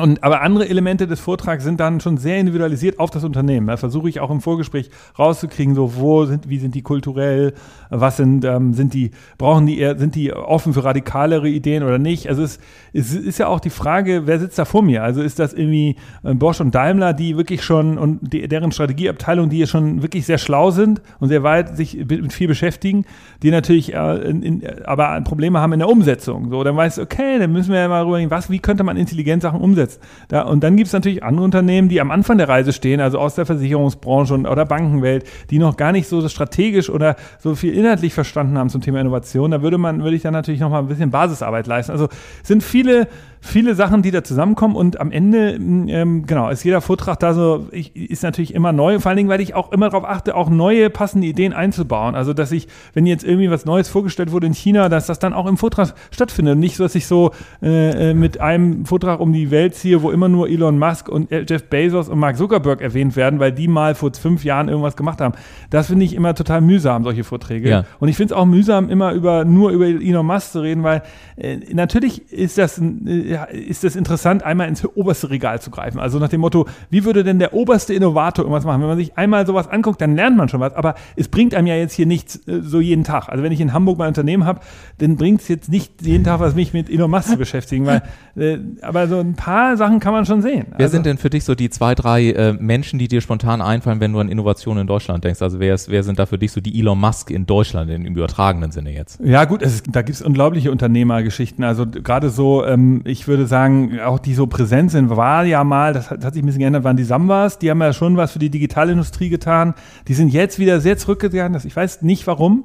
Und, 0.00 0.22
aber 0.22 0.42
andere 0.42 0.68
Elemente 0.68 1.06
des 1.06 1.20
Vortrags 1.20 1.64
sind 1.64 1.80
dann 1.80 2.00
schon 2.00 2.16
sehr 2.16 2.38
individualisiert 2.38 2.98
auf 2.98 3.10
das 3.10 3.24
Unternehmen. 3.24 3.66
Da 3.66 3.76
versuche 3.76 4.08
ich 4.08 4.20
auch 4.20 4.30
im 4.30 4.40
Vorgespräch 4.40 4.90
rauszukriegen, 5.18 5.74
so 5.74 5.96
wo 5.96 6.24
sind, 6.24 6.48
wie 6.48 6.58
sind 6.58 6.74
die 6.74 6.82
kulturell, 6.82 7.54
was 7.90 8.16
sind, 8.16 8.44
ähm, 8.44 8.74
sind 8.74 8.94
die, 8.94 9.10
brauchen 9.38 9.66
die 9.66 9.78
eher, 9.78 9.98
sind 9.98 10.14
die 10.14 10.32
offen 10.32 10.72
für 10.72 10.84
radikalere 10.84 11.48
Ideen 11.48 11.82
oder 11.82 11.98
nicht? 11.98 12.28
Also 12.28 12.42
es, 12.42 12.58
es 12.92 13.14
ist 13.14 13.38
ja 13.38 13.48
auch 13.48 13.60
die 13.60 13.70
Frage, 13.70 14.22
wer 14.26 14.38
sitzt 14.38 14.58
da 14.58 14.64
vor 14.64 14.82
mir? 14.82 15.02
Also 15.02 15.22
ist 15.22 15.38
das 15.38 15.52
irgendwie 15.52 15.96
äh, 16.22 16.34
Bosch 16.34 16.60
und 16.60 16.74
Daimler, 16.74 17.12
die 17.12 17.36
wirklich 17.36 17.62
schon 17.62 17.98
und 17.98 18.32
die, 18.32 18.46
deren 18.48 18.72
Strategieabteilung, 18.72 19.48
die 19.48 19.66
schon 19.66 20.02
wirklich 20.02 20.26
sehr 20.26 20.38
schlau 20.38 20.70
sind 20.70 21.00
und 21.20 21.28
sehr 21.28 21.42
weit 21.42 21.76
sich 21.76 21.96
mit 22.08 22.32
viel 22.32 22.48
beschäftigen, 22.48 23.04
die 23.42 23.50
natürlich 23.50 23.94
äh, 23.94 24.14
in, 24.28 24.42
in, 24.42 24.62
aber 24.84 25.20
Probleme 25.22 25.60
haben 25.60 25.72
in 25.72 25.78
der 25.80 25.88
Umsetzung. 25.88 26.50
So, 26.50 26.62
dann 26.64 26.76
weißt 26.76 26.98
du, 26.98 27.02
okay, 27.02 27.38
dann 27.38 27.52
müssen 27.52 27.72
wir 27.72 27.80
ja 27.80 27.88
mal 27.88 28.04
rübergehen, 28.04 28.30
was, 28.30 28.50
wie 28.50 28.58
könnte 28.58 28.84
man 28.84 28.96
intelligent 28.96 29.42
Sachen 29.42 29.60
umsetzen? 29.60 29.87
Umsetzt. 29.88 30.00
Da, 30.28 30.42
und 30.42 30.62
dann 30.62 30.76
gibt 30.76 30.88
es 30.88 30.92
natürlich 30.92 31.22
andere 31.22 31.44
Unternehmen, 31.44 31.88
die 31.88 32.00
am 32.00 32.10
Anfang 32.10 32.38
der 32.38 32.48
Reise 32.48 32.72
stehen, 32.72 33.00
also 33.00 33.18
aus 33.18 33.34
der 33.34 33.46
Versicherungsbranche 33.46 34.34
und, 34.34 34.46
oder 34.46 34.64
Bankenwelt, 34.64 35.24
die 35.50 35.58
noch 35.58 35.76
gar 35.76 35.92
nicht 35.92 36.08
so 36.08 36.26
strategisch 36.28 36.90
oder 36.90 37.16
so 37.38 37.54
viel 37.54 37.74
inhaltlich 37.74 38.14
verstanden 38.14 38.58
haben 38.58 38.68
zum 38.68 38.80
Thema 38.80 39.00
Innovation. 39.00 39.50
Da 39.50 39.62
würde 39.62 39.78
man, 39.78 40.02
würde 40.02 40.16
ich 40.16 40.22
dann 40.22 40.34
natürlich 40.34 40.60
noch 40.60 40.70
mal 40.70 40.80
ein 40.80 40.88
bisschen 40.88 41.10
Basisarbeit 41.10 41.66
leisten. 41.66 41.92
Also 41.92 42.08
sind 42.42 42.62
viele 42.62 43.08
viele 43.40 43.74
Sachen, 43.74 44.02
die 44.02 44.10
da 44.10 44.24
zusammenkommen 44.24 44.76
und 44.76 45.00
am 45.00 45.10
Ende, 45.10 45.54
ähm, 45.54 46.26
genau, 46.26 46.48
ist 46.50 46.64
jeder 46.64 46.80
Vortrag 46.80 47.18
da 47.20 47.34
so, 47.34 47.66
ich, 47.70 47.94
ist 47.96 48.22
natürlich 48.22 48.54
immer 48.54 48.72
neu, 48.72 48.98
vor 48.98 49.10
allen 49.10 49.16
Dingen, 49.16 49.28
weil 49.28 49.40
ich 49.40 49.54
auch 49.54 49.72
immer 49.72 49.90
darauf 49.90 50.04
achte, 50.04 50.34
auch 50.34 50.50
neue 50.50 50.90
passende 50.90 51.26
Ideen 51.26 51.52
einzubauen. 51.52 52.14
Also, 52.14 52.32
dass 52.32 52.52
ich, 52.52 52.68
wenn 52.94 53.06
jetzt 53.06 53.24
irgendwie 53.24 53.50
was 53.50 53.64
Neues 53.64 53.88
vorgestellt 53.88 54.32
wurde 54.32 54.46
in 54.46 54.54
China, 54.54 54.88
dass 54.88 55.06
das 55.06 55.18
dann 55.18 55.32
auch 55.32 55.46
im 55.46 55.56
Vortrag 55.56 55.94
stattfindet 56.10 56.54
und 56.54 56.60
nicht 56.60 56.76
so, 56.76 56.84
dass 56.84 56.94
ich 56.94 57.06
so 57.06 57.32
äh, 57.62 58.10
äh 58.10 58.14
mit 58.14 58.40
einem 58.40 58.84
Vortrag 58.86 59.20
um 59.20 59.32
die 59.32 59.50
Welt 59.50 59.74
ziehe, 59.74 60.02
wo 60.02 60.10
immer 60.10 60.28
nur 60.28 60.48
Elon 60.48 60.78
Musk 60.78 61.08
und 61.08 61.30
Jeff 61.30 61.64
Bezos 61.64 62.08
und 62.08 62.18
Mark 62.18 62.36
Zuckerberg 62.36 62.80
erwähnt 62.80 63.16
werden, 63.16 63.38
weil 63.38 63.52
die 63.52 63.68
mal 63.68 63.94
vor 63.94 64.12
fünf 64.14 64.44
Jahren 64.44 64.68
irgendwas 64.68 64.96
gemacht 64.96 65.20
haben. 65.20 65.34
Das 65.70 65.88
finde 65.88 66.04
ich 66.04 66.14
immer 66.14 66.34
total 66.34 66.60
mühsam, 66.60 67.04
solche 67.04 67.24
Vorträge. 67.24 67.68
Ja. 67.68 67.84
Und 68.00 68.08
ich 68.08 68.16
finde 68.16 68.34
es 68.34 68.38
auch 68.38 68.46
mühsam, 68.46 68.88
immer 68.88 69.12
über, 69.12 69.44
nur 69.44 69.70
über 69.70 69.86
Elon 69.86 70.26
Musk 70.26 70.52
zu 70.52 70.60
reden, 70.60 70.82
weil 70.82 71.02
äh, 71.36 71.58
natürlich 71.72 72.32
ist 72.32 72.58
das, 72.58 72.78
äh, 72.78 73.27
ist 73.52 73.84
das 73.84 73.96
interessant, 73.96 74.42
einmal 74.42 74.68
ins 74.68 74.84
oberste 74.84 75.30
Regal 75.30 75.60
zu 75.60 75.70
greifen. 75.70 75.98
Also 75.98 76.18
nach 76.18 76.28
dem 76.28 76.40
Motto, 76.40 76.66
wie 76.90 77.04
würde 77.04 77.24
denn 77.24 77.38
der 77.38 77.54
oberste 77.54 77.94
Innovator 77.94 78.44
irgendwas 78.44 78.64
machen? 78.64 78.80
Wenn 78.80 78.88
man 78.88 78.98
sich 78.98 79.16
einmal 79.16 79.46
sowas 79.46 79.68
anguckt, 79.68 80.00
dann 80.00 80.16
lernt 80.16 80.36
man 80.36 80.48
schon 80.48 80.60
was. 80.60 80.74
Aber 80.74 80.94
es 81.16 81.28
bringt 81.28 81.54
einem 81.54 81.66
ja 81.66 81.74
jetzt 81.74 81.94
hier 81.94 82.06
nichts 82.06 82.36
äh, 82.48 82.60
so 82.60 82.80
jeden 82.80 83.04
Tag. 83.04 83.28
Also 83.28 83.42
wenn 83.42 83.52
ich 83.52 83.60
in 83.60 83.72
Hamburg 83.72 83.98
mein 83.98 84.08
Unternehmen 84.08 84.44
habe, 84.44 84.60
dann 84.98 85.16
bringt 85.16 85.40
es 85.40 85.48
jetzt 85.48 85.68
nicht 85.68 86.02
jeden 86.02 86.24
Tag 86.24 86.40
was, 86.40 86.54
mich 86.54 86.72
mit 86.72 86.90
Elon 86.90 87.10
Musk 87.10 87.30
zu 87.30 87.36
beschäftigen. 87.38 87.86
Weil, 87.86 88.02
äh, 88.36 88.58
aber 88.82 89.08
so 89.08 89.18
ein 89.18 89.34
paar 89.34 89.76
Sachen 89.76 90.00
kann 90.00 90.12
man 90.12 90.26
schon 90.26 90.42
sehen. 90.42 90.66
Wer 90.70 90.80
also, 90.80 90.92
sind 90.92 91.06
denn 91.06 91.18
für 91.18 91.30
dich 91.30 91.44
so 91.44 91.54
die 91.54 91.70
zwei, 91.70 91.94
drei 91.94 92.30
äh, 92.30 92.52
Menschen, 92.52 92.98
die 92.98 93.08
dir 93.08 93.20
spontan 93.20 93.60
einfallen, 93.60 94.00
wenn 94.00 94.12
du 94.12 94.20
an 94.20 94.28
Innovation 94.28 94.78
in 94.78 94.86
Deutschland 94.86 95.24
denkst? 95.24 95.42
Also 95.42 95.60
wer, 95.60 95.74
ist, 95.74 95.90
wer 95.90 96.02
sind 96.02 96.18
da 96.18 96.26
für 96.26 96.38
dich 96.38 96.52
so 96.52 96.60
die 96.60 96.78
Elon 96.78 96.98
Musk 96.98 97.30
in 97.30 97.46
Deutschland 97.46 97.90
im 97.90 98.04
übertragenen 98.04 98.70
Sinne 98.70 98.92
jetzt? 98.92 99.20
Ja 99.22 99.44
gut, 99.44 99.62
es, 99.62 99.82
da 99.82 100.02
gibt 100.02 100.16
es 100.16 100.22
unglaubliche 100.22 100.70
Unternehmergeschichten. 100.70 101.64
Also 101.64 101.86
gerade 101.86 102.30
so, 102.30 102.64
ähm, 102.64 103.02
ich 103.04 103.17
würde 103.26 103.46
sagen, 103.46 103.98
auch 104.00 104.18
die 104.18 104.34
so 104.34 104.46
präsent 104.46 104.90
sind, 104.90 105.10
war 105.10 105.44
ja 105.44 105.64
mal, 105.64 105.92
das 105.92 106.10
hat, 106.10 106.18
das 106.18 106.26
hat 106.26 106.34
sich 106.34 106.42
ein 106.42 106.46
bisschen 106.46 106.60
geändert, 106.60 106.84
waren 106.84 106.96
die 106.96 107.04
Sambas, 107.04 107.58
die 107.58 107.70
haben 107.70 107.80
ja 107.80 107.92
schon 107.92 108.16
was 108.16 108.32
für 108.32 108.38
die 108.38 108.50
Digitalindustrie 108.50 109.30
getan. 109.30 109.74
Die 110.06 110.14
sind 110.14 110.28
jetzt 110.28 110.58
wieder 110.58 110.80
sehr 110.80 110.98
zurückgegangen. 110.98 111.60
Ich 111.64 111.74
weiß 111.74 112.02
nicht 112.02 112.26
warum 112.26 112.64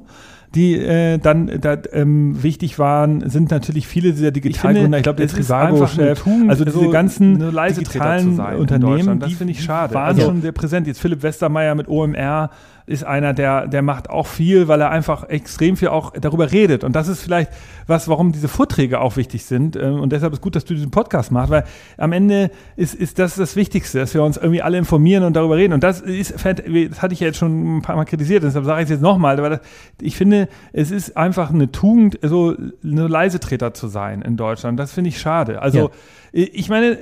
die 0.55 0.75
äh, 0.75 1.17
dann 1.17 1.59
da, 1.61 1.77
ähm, 1.91 2.41
wichtig 2.43 2.77
waren, 2.77 3.27
sind 3.29 3.49
natürlich 3.49 3.87
viele 3.87 4.11
dieser 4.11 4.31
Digitalgründer. 4.31 4.97
Ich, 4.97 5.01
ich 5.01 5.03
glaube, 5.03 5.17
der 5.17 5.27
Trivago-Chef, 5.27 6.23
also 6.47 6.65
diese 6.65 6.77
so 6.77 6.89
ganzen 6.89 7.39
digitalen 7.39 8.39
Unternehmen, 8.39 9.19
die 9.19 9.33
finde 9.33 9.51
ich 9.53 9.63
schade. 9.63 9.93
waren 9.95 10.15
also, 10.15 10.21
schon 10.21 10.41
sehr 10.41 10.51
präsent. 10.51 10.87
Jetzt 10.87 10.99
Philipp 10.99 11.23
Westermeier 11.23 11.75
mit 11.75 11.87
OMR, 11.87 12.51
ist 12.85 13.05
einer, 13.05 13.33
der, 13.33 13.67
der 13.67 13.81
macht 13.81 14.09
auch 14.09 14.27
viel, 14.27 14.67
weil 14.67 14.81
er 14.81 14.89
einfach 14.89 15.29
extrem 15.29 15.77
viel 15.77 15.87
auch 15.87 16.11
darüber 16.11 16.51
redet. 16.51 16.83
Und 16.83 16.95
das 16.95 17.07
ist 17.07 17.21
vielleicht 17.21 17.51
was, 17.87 18.09
warum 18.09 18.33
diese 18.33 18.49
Vorträge 18.49 18.99
auch 18.99 19.15
wichtig 19.15 19.45
sind. 19.45 19.77
Ähm, 19.77 20.01
und 20.01 20.11
deshalb 20.11 20.33
ist 20.33 20.41
gut, 20.41 20.55
dass 20.55 20.65
du 20.65 20.73
diesen 20.73 20.91
Podcast 20.91 21.31
machst, 21.31 21.49
weil 21.49 21.63
am 21.97 22.11
Ende 22.11 22.51
ist, 22.75 22.93
ist 22.93 23.19
das 23.19 23.35
das 23.35 23.55
Wichtigste, 23.55 23.99
dass 23.99 24.13
wir 24.13 24.21
uns 24.21 24.35
irgendwie 24.35 24.61
alle 24.61 24.77
informieren 24.77 25.23
und 25.23 25.33
darüber 25.33 25.55
reden. 25.55 25.73
Und 25.73 25.83
das 25.83 26.01
ist, 26.01 26.33
das 26.33 27.01
hatte 27.01 27.13
ich 27.13 27.21
ja 27.21 27.27
jetzt 27.27 27.37
schon 27.37 27.77
ein 27.77 27.81
paar 27.81 27.95
Mal 27.95 28.05
kritisiert, 28.05 28.43
deshalb 28.43 28.65
sage 28.65 28.81
ich 28.81 28.85
es 28.85 28.91
jetzt 28.91 29.01
nochmal, 29.01 29.41
weil 29.41 29.61
ich 30.01 30.17
finde, 30.17 30.42
es 30.71 30.91
ist 30.91 31.17
einfach 31.17 31.51
eine 31.51 31.71
Tugend, 31.71 32.19
so 32.21 32.55
eine 32.83 33.07
Leisetreter 33.07 33.73
zu 33.73 33.87
sein 33.87 34.21
in 34.21 34.37
Deutschland. 34.37 34.79
Das 34.79 34.93
finde 34.93 35.09
ich 35.09 35.19
schade. 35.19 35.61
Also, 35.61 35.91
ja. 36.31 36.47
ich 36.53 36.69
meine, 36.69 36.97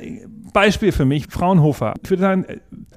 Beispiel 0.53 0.91
für 0.91 1.05
mich, 1.05 1.27
Fraunhofer. 1.27 1.93
Ich 2.03 2.09
würde 2.09 2.21
sagen, 2.21 2.45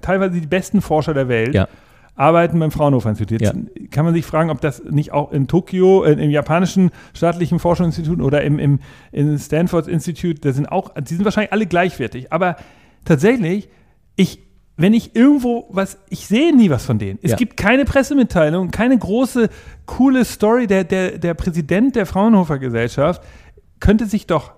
teilweise 0.03 0.41
die 0.41 0.47
besten 0.47 0.81
Forscher 0.81 1.15
der 1.15 1.29
Welt. 1.29 1.55
Ja 1.55 1.69
arbeiten 2.17 2.59
beim 2.59 2.71
Fraunhofer 2.71 3.11
Institut. 3.11 3.41
Jetzt 3.41 3.55
ja. 3.55 3.87
kann 3.91 4.05
man 4.05 4.15
sich 4.15 4.25
fragen, 4.25 4.51
ob 4.51 4.61
das 4.61 4.83
nicht 4.85 5.13
auch 5.13 5.33
in 5.33 5.49
Tokio, 5.49 6.05
äh, 6.05 6.13
im 6.13 6.31
japanischen 6.31 6.91
staatlichen 7.13 7.59
Forschungsinstitut 7.59 8.21
oder 8.21 8.43
im, 8.43 8.59
im 8.59 8.79
in 9.13 9.39
Stanford 9.39 9.89
Institute, 9.89 10.41
da 10.41 10.53
sind 10.53 10.71
auch, 10.71 10.95
die 10.95 11.15
sind 11.15 11.25
wahrscheinlich 11.25 11.53
alle 11.53 11.67
gleichwertig. 11.67 12.33
Aber 12.33 12.57
tatsächlich, 13.05 13.69
ich, 14.17 14.44
wenn 14.77 14.93
ich 14.93 15.15
irgendwo 15.15 15.69
was, 15.71 15.99
ich 16.09 16.27
sehe 16.27 16.55
nie 16.55 16.69
was 16.71 16.85
von 16.85 16.99
denen. 16.99 17.19
Es 17.23 17.33
ja. 17.33 17.37
gibt 17.37 17.57
keine 17.57 17.85
Pressemitteilung, 17.85 18.71
keine 18.71 18.99
große, 18.99 19.49
coole 19.87 20.25
Story. 20.25 20.67
Der, 20.67 20.85
der, 20.85 21.19
der 21.19 21.35
Präsident 21.35 21.95
der 21.95 22.07
Fraunhofer 22.07 22.59
Gesellschaft 22.59 23.23
könnte 23.79 24.07
sich 24.07 24.27
doch 24.27 24.53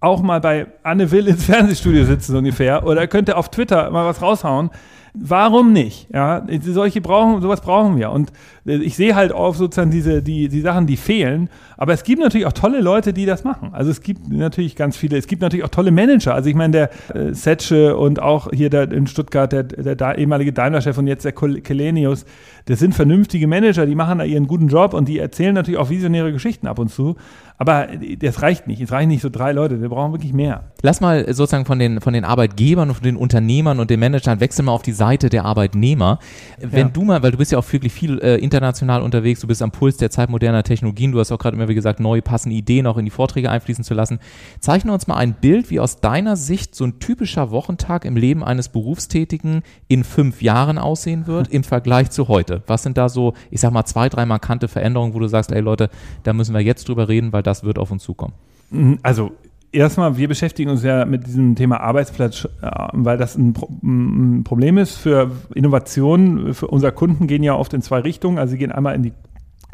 auch 0.00 0.20
mal 0.20 0.40
bei 0.40 0.66
Anne 0.82 1.10
Will 1.10 1.28
ins 1.28 1.44
Fernsehstudio 1.44 2.04
sitzen 2.04 2.36
ungefähr 2.36 2.84
oder 2.84 3.06
könnte 3.06 3.36
auf 3.36 3.50
Twitter 3.50 3.90
mal 3.90 4.04
was 4.04 4.20
raushauen. 4.20 4.70
Warum 5.14 5.74
nicht? 5.74 6.08
Ja, 6.12 6.46
solche 6.62 7.02
brauchen, 7.02 7.42
sowas 7.42 7.60
brauchen 7.60 7.98
wir. 7.98 8.10
Und 8.10 8.32
äh, 8.64 8.76
ich 8.76 8.96
sehe 8.96 9.14
halt 9.14 9.32
auf 9.32 9.56
sozusagen 9.56 9.90
diese, 9.90 10.22
die, 10.22 10.48
die 10.48 10.60
Sachen, 10.62 10.86
die 10.86 10.96
fehlen. 10.96 11.50
Aber 11.76 11.92
es 11.92 12.02
gibt 12.02 12.22
natürlich 12.22 12.46
auch 12.46 12.52
tolle 12.52 12.80
Leute, 12.80 13.12
die 13.12 13.26
das 13.26 13.44
machen. 13.44 13.70
Also 13.72 13.90
es 13.90 14.00
gibt 14.00 14.30
natürlich 14.30 14.74
ganz 14.74 14.96
viele. 14.96 15.18
Es 15.18 15.26
gibt 15.26 15.42
natürlich 15.42 15.64
auch 15.64 15.70
tolle 15.70 15.90
Manager. 15.90 16.34
Also 16.34 16.48
ich 16.48 16.54
meine, 16.54 16.72
der 16.72 16.90
äh, 17.14 17.34
Setsche 17.34 17.96
und 17.96 18.22
auch 18.22 18.48
hier 18.52 18.70
der, 18.70 18.90
in 18.90 19.06
Stuttgart 19.06 19.52
der, 19.52 19.64
der, 19.64 19.96
der 19.96 20.16
ehemalige 20.16 20.52
Daimler-Chef 20.52 20.96
und 20.96 21.06
jetzt 21.06 21.26
der 21.26 21.32
Kelenius, 21.32 22.24
das 22.66 22.78
sind 22.78 22.94
vernünftige 22.94 23.46
Manager, 23.46 23.86
die 23.86 23.94
machen 23.94 24.18
da 24.18 24.24
ihren 24.24 24.46
guten 24.46 24.68
Job 24.68 24.94
und 24.94 25.08
die 25.08 25.18
erzählen 25.18 25.54
natürlich 25.54 25.78
auch 25.78 25.90
visionäre 25.90 26.32
Geschichten 26.32 26.66
ab 26.66 26.78
und 26.78 26.90
zu. 26.90 27.16
Aber 27.58 27.88
das 28.18 28.42
reicht 28.42 28.66
nicht. 28.66 28.80
Es 28.80 28.90
reichen 28.90 29.08
nicht 29.08 29.22
so 29.22 29.28
drei 29.28 29.52
Leute. 29.52 29.80
Wir 29.80 29.88
brauchen 29.88 30.12
wirklich 30.12 30.32
mehr. 30.32 30.72
Lass 30.82 31.00
mal 31.00 31.32
sozusagen 31.32 31.64
von 31.64 31.78
den, 31.78 32.00
von 32.00 32.12
den 32.12 32.24
Arbeitgebern 32.24 32.88
und 32.88 32.94
von 32.96 33.04
den 33.04 33.16
Unternehmern 33.16 33.78
und 33.78 33.90
den 33.90 34.00
Managern 34.00 34.40
wechseln 34.40 34.66
mal 34.66 34.72
auf 34.72 34.82
die 34.82 34.92
Seite 35.02 35.30
der 35.30 35.44
Arbeitnehmer. 35.44 36.20
Wenn 36.60 36.86
ja. 36.86 36.92
du 36.92 37.02
mal, 37.02 37.24
weil 37.24 37.32
du 37.32 37.38
bist 37.38 37.50
ja 37.50 37.58
auch 37.58 37.72
wirklich 37.72 37.92
viel 37.92 38.20
äh, 38.20 38.36
international 38.36 39.02
unterwegs, 39.02 39.40
du 39.40 39.48
bist 39.48 39.60
am 39.60 39.72
Puls 39.72 39.96
der 39.96 40.10
Zeit 40.10 40.30
moderner 40.30 40.62
Technologien, 40.62 41.10
du 41.10 41.18
hast 41.18 41.32
auch 41.32 41.40
gerade 41.40 41.56
immer, 41.56 41.66
wie 41.66 41.74
gesagt, 41.74 41.98
neue 41.98 42.22
passende 42.22 42.54
Ideen 42.54 42.86
auch 42.86 42.96
in 42.98 43.04
die 43.04 43.10
Vorträge 43.10 43.50
einfließen 43.50 43.82
zu 43.82 43.94
lassen. 43.94 44.20
Zeichne 44.60 44.92
uns 44.92 45.08
mal 45.08 45.16
ein 45.16 45.34
Bild, 45.34 45.70
wie 45.70 45.80
aus 45.80 45.96
deiner 46.00 46.36
Sicht 46.36 46.76
so 46.76 46.84
ein 46.84 47.00
typischer 47.00 47.50
Wochentag 47.50 48.04
im 48.04 48.16
Leben 48.16 48.44
eines 48.44 48.68
Berufstätigen 48.68 49.62
in 49.88 50.04
fünf 50.04 50.40
Jahren 50.40 50.78
aussehen 50.78 51.26
wird 51.26 51.48
im 51.48 51.64
Vergleich 51.64 52.10
zu 52.10 52.28
heute. 52.28 52.62
Was 52.68 52.84
sind 52.84 52.96
da 52.96 53.08
so, 53.08 53.34
ich 53.50 53.60
sag 53.60 53.72
mal, 53.72 53.84
zwei, 53.84 54.08
drei 54.08 54.24
markante 54.24 54.68
Veränderungen, 54.68 55.14
wo 55.14 55.18
du 55.18 55.26
sagst, 55.26 55.50
ey 55.50 55.60
Leute, 55.60 55.90
da 56.22 56.32
müssen 56.32 56.54
wir 56.54 56.60
jetzt 56.60 56.88
drüber 56.88 57.08
reden, 57.08 57.32
weil 57.32 57.42
das 57.42 57.64
wird 57.64 57.76
auf 57.76 57.90
uns 57.90 58.04
zukommen? 58.04 58.34
Mhm, 58.70 59.00
also 59.02 59.32
erstmal, 59.72 60.16
wir 60.16 60.28
beschäftigen 60.28 60.70
uns 60.70 60.82
ja 60.82 61.04
mit 61.04 61.26
diesem 61.26 61.56
Thema 61.56 61.80
Arbeitsplatz, 61.80 62.46
äh, 62.62 62.70
weil 62.92 63.18
das 63.18 63.36
ein, 63.36 64.44
Problem 64.44 64.78
ist 64.78 64.96
für 64.96 65.30
Innovationen. 65.54 66.54
Für 66.54 66.68
unsere 66.68 66.92
Kunden 66.92 67.26
gehen 67.26 67.42
ja 67.42 67.54
oft 67.54 67.72
in 67.74 67.82
zwei 67.82 68.00
Richtungen. 68.00 68.38
Also 68.38 68.52
sie 68.52 68.58
gehen 68.58 68.72
einmal 68.72 68.94
in 68.94 69.02
die 69.02 69.12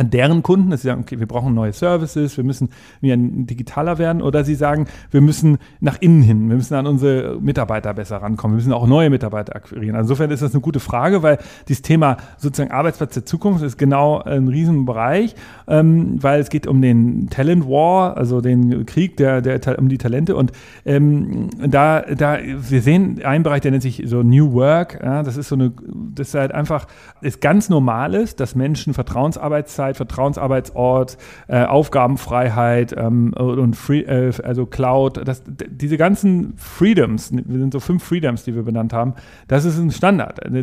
deren 0.00 0.42
Kunden, 0.42 0.70
dass 0.70 0.82
sie 0.82 0.88
sagen, 0.88 1.02
okay, 1.02 1.18
wir 1.18 1.26
brauchen 1.26 1.54
neue 1.54 1.72
Services, 1.72 2.36
wir 2.36 2.44
müssen 2.44 2.70
wieder 3.00 3.16
digitaler 3.16 3.98
werden, 3.98 4.22
oder 4.22 4.44
sie 4.44 4.54
sagen, 4.54 4.86
wir 5.10 5.20
müssen 5.20 5.58
nach 5.80 6.00
innen 6.00 6.22
hin, 6.22 6.48
wir 6.48 6.56
müssen 6.56 6.74
an 6.74 6.86
unsere 6.86 7.40
Mitarbeiter 7.40 7.94
besser 7.94 8.18
rankommen, 8.18 8.56
wir 8.56 8.62
müssen 8.62 8.72
auch 8.72 8.86
neue 8.86 9.10
Mitarbeiter 9.10 9.56
akquirieren. 9.56 9.96
Also 9.96 10.08
insofern 10.08 10.30
ist 10.30 10.42
das 10.42 10.52
eine 10.52 10.60
gute 10.60 10.80
Frage, 10.80 11.22
weil 11.22 11.38
dieses 11.66 11.82
Thema 11.82 12.16
sozusagen 12.36 12.70
Arbeitsplatz 12.70 13.14
der 13.14 13.26
Zukunft 13.26 13.64
ist 13.64 13.76
genau 13.76 14.22
ein 14.22 14.46
Riesenbereich, 14.46 15.34
ähm, 15.66 16.22
weil 16.22 16.40
es 16.40 16.48
geht 16.48 16.68
um 16.68 16.80
den 16.80 17.28
Talent 17.28 17.66
War, 17.66 18.16
also 18.16 18.40
den 18.40 18.86
Krieg 18.86 19.16
der, 19.16 19.40
der 19.40 19.78
um 19.78 19.88
die 19.88 19.98
Talente 19.98 20.36
und 20.36 20.52
ähm, 20.86 21.50
da, 21.58 22.02
da, 22.02 22.38
wir 22.40 22.82
sehen 22.82 23.20
einen 23.24 23.42
Bereich, 23.42 23.62
der 23.62 23.72
nennt 23.72 23.82
sich 23.82 24.04
so 24.06 24.22
New 24.22 24.52
Work, 24.52 25.00
ja, 25.02 25.24
das 25.24 25.36
ist 25.36 25.48
so 25.48 25.56
eine, 25.56 25.72
das 26.14 26.28
ist 26.28 26.34
halt 26.34 26.52
einfach, 26.52 26.86
ist 27.20 27.40
ganz 27.40 27.68
normal 27.68 28.14
ist, 28.14 28.38
dass 28.38 28.54
Menschen 28.54 28.94
Vertrauensarbeitszeit 28.94 29.87
Sicherheit, 29.88 29.96
Vertrauensarbeitsort, 29.96 31.18
äh, 31.48 31.64
Aufgabenfreiheit 31.64 32.94
ähm, 32.96 33.32
und 33.34 33.74
Free, 33.74 34.00
äh, 34.00 34.32
also 34.42 34.66
Cloud, 34.66 35.26
das, 35.26 35.42
diese 35.46 35.96
ganzen 35.96 36.54
Freedoms, 36.56 37.32
wir 37.32 37.58
sind 37.58 37.72
so 37.72 37.80
fünf 37.80 38.04
Freedoms, 38.04 38.44
die 38.44 38.54
wir 38.54 38.62
benannt 38.62 38.92
haben, 38.92 39.14
das 39.48 39.64
ist 39.64 39.78
ein 39.78 39.90
Standard. 39.90 40.44
Also 40.44 40.62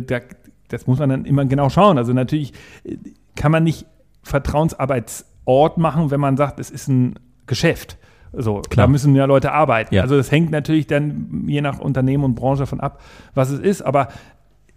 das 0.68 0.86
muss 0.86 0.98
man 0.98 1.10
dann 1.10 1.24
immer 1.24 1.44
genau 1.44 1.68
schauen. 1.68 1.98
Also 1.98 2.12
natürlich 2.12 2.52
äh, 2.84 2.96
kann 3.34 3.52
man 3.52 3.64
nicht 3.64 3.86
Vertrauensarbeitsort 4.22 5.78
machen, 5.78 6.10
wenn 6.10 6.20
man 6.20 6.36
sagt, 6.36 6.58
es 6.58 6.70
ist 6.70 6.88
ein 6.88 7.18
Geschäft. 7.46 7.98
So, 8.32 8.60
Klar. 8.60 8.86
da 8.86 8.90
müssen 8.90 9.14
ja 9.14 9.24
Leute 9.24 9.52
arbeiten. 9.52 9.94
Ja. 9.94 10.02
Also 10.02 10.16
das 10.16 10.30
hängt 10.30 10.50
natürlich 10.50 10.86
dann 10.86 11.44
je 11.46 11.60
nach 11.60 11.78
Unternehmen 11.78 12.24
und 12.24 12.34
Branche 12.34 12.60
davon 12.60 12.80
ab, 12.80 13.00
was 13.34 13.50
es 13.50 13.60
ist. 13.60 13.82
Aber 13.82 14.08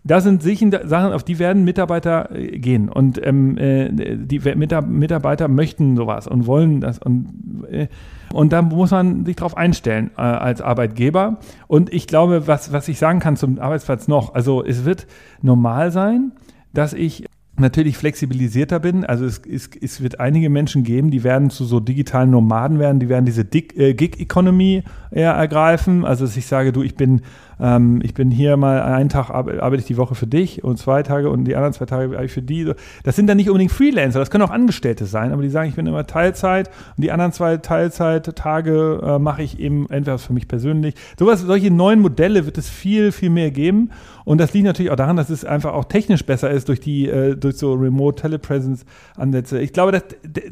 da 0.04 0.22
sind 0.22 0.44
Sachen, 0.44 1.14
auf 1.14 1.24
die 1.24 1.40
werden 1.40 1.64
Mitarbeiter 1.64 2.32
äh, 2.32 2.58
gehen. 2.60 2.90
Und 2.90 3.20
ähm, 3.26 3.58
äh, 3.58 3.90
die 3.92 4.40
Mitarbeiter 4.40 5.48
möchten 5.48 5.96
sowas 5.96 6.28
und 6.28 6.48
wollen 6.48 6.82
das. 6.82 7.00
Und, 7.00 7.66
äh, 7.70 7.88
und 8.32 8.54
da 8.54 8.62
muss 8.62 8.92
man 8.92 9.26
sich 9.26 9.36
darauf 9.36 9.58
einstellen 9.58 10.12
äh, 10.18 10.22
als 10.22 10.62
Arbeitgeber. 10.62 11.40
Und 11.68 11.94
ich 11.94 12.08
glaube, 12.08 12.48
was, 12.48 12.72
was 12.72 12.88
ich 12.88 12.98
sagen 12.98 13.20
kann 13.20 13.36
zum 13.36 13.60
Arbeitsplatz 13.60 14.08
noch, 14.08 14.34
also 14.34 14.64
es 14.64 14.86
wird 14.86 15.08
normal 15.42 15.92
sein, 15.92 16.32
dass 16.74 16.94
ich 16.94 17.26
natürlich 17.60 17.98
flexibilisierter 17.98 18.80
bin. 18.80 19.04
Also 19.04 19.26
es, 19.26 19.42
es, 19.46 19.70
es 19.82 20.02
wird 20.02 20.20
einige 20.20 20.50
Menschen 20.50 20.84
geben, 20.84 21.12
die 21.12 21.24
werden 21.24 21.50
zu 21.50 21.66
so 21.66 21.80
digitalen 21.80 22.32
Nomaden 22.32 22.80
werden, 22.80 23.00
die 23.00 23.10
werden 23.10 23.26
diese 23.26 23.42
äh, 23.42 23.94
Gig-Economy 23.94 24.84
ergreifen. 25.12 26.06
Also 26.06 26.26
dass 26.26 26.38
ich 26.38 26.48
sage, 26.48 26.72
du, 26.72 26.84
ich 26.84 26.96
bin 26.96 27.22
ähm, 27.60 28.02
ich 28.04 28.14
bin 28.14 28.32
hier 28.32 28.58
mal 28.58 28.82
einen 28.82 29.10
Tag 29.10 29.30
arbeite 29.30 29.78
ich 29.78 29.86
die 29.86 29.98
Woche 29.98 30.16
für 30.16 30.28
dich 30.28 30.64
und 30.64 30.78
zwei 30.78 31.04
Tage 31.04 31.30
und 31.30 31.46
die 31.46 31.56
anderen 31.56 31.74
zwei 31.74 31.86
Tage 31.86 32.06
arbeite 32.06 32.26
ich 32.26 32.32
für 32.32 32.42
die. 32.42 32.72
Das 33.04 33.16
sind 33.16 33.28
dann 33.28 33.38
nicht 33.38 33.50
unbedingt 33.50 33.72
Freelancer, 33.72 34.20
das 34.20 34.30
können 34.30 34.44
auch 34.44 34.52
Angestellte 34.52 35.06
sein, 35.06 35.32
aber 35.32 35.42
die 35.42 35.50
sagen, 35.50 35.70
ich 35.70 35.76
bin 35.76 35.88
immer 35.88 36.08
Teilzeit 36.08 36.70
und 36.98 37.04
die 37.04 37.12
anderen 37.12 37.32
zwei 37.32 37.58
Teilzeittage 37.58 39.02
äh, 39.04 39.20
mache 39.20 39.44
ich 39.44 39.60
eben 39.60 39.90
entweder 39.90 40.18
für 40.18 40.34
mich 40.34 40.48
persönlich. 40.48 40.96
Sowas, 41.18 41.42
solche 41.42 41.72
neuen 41.72 42.00
Modelle 42.00 42.46
wird 42.46 42.58
es 42.58 42.70
viel, 42.70 43.12
viel 43.12 43.30
mehr 43.30 43.52
geben. 43.52 43.92
Und 44.30 44.38
das 44.38 44.54
liegt 44.54 44.66
natürlich 44.66 44.92
auch 44.92 44.96
daran, 44.96 45.16
dass 45.16 45.32
es 45.32 45.44
einfach 45.44 45.74
auch 45.74 45.86
technisch 45.86 46.24
besser 46.24 46.52
ist 46.52 46.70
durch 46.70 46.80
die, 46.80 47.08
äh, 47.08 47.36
durch 47.36 47.58
so 47.58 47.74
Remote 47.74 48.22
Telepresence 48.22 48.86
Ansätze. 49.18 49.60
Ich 49.60 49.74
glaube, 49.74 49.92
dass, 49.92 50.04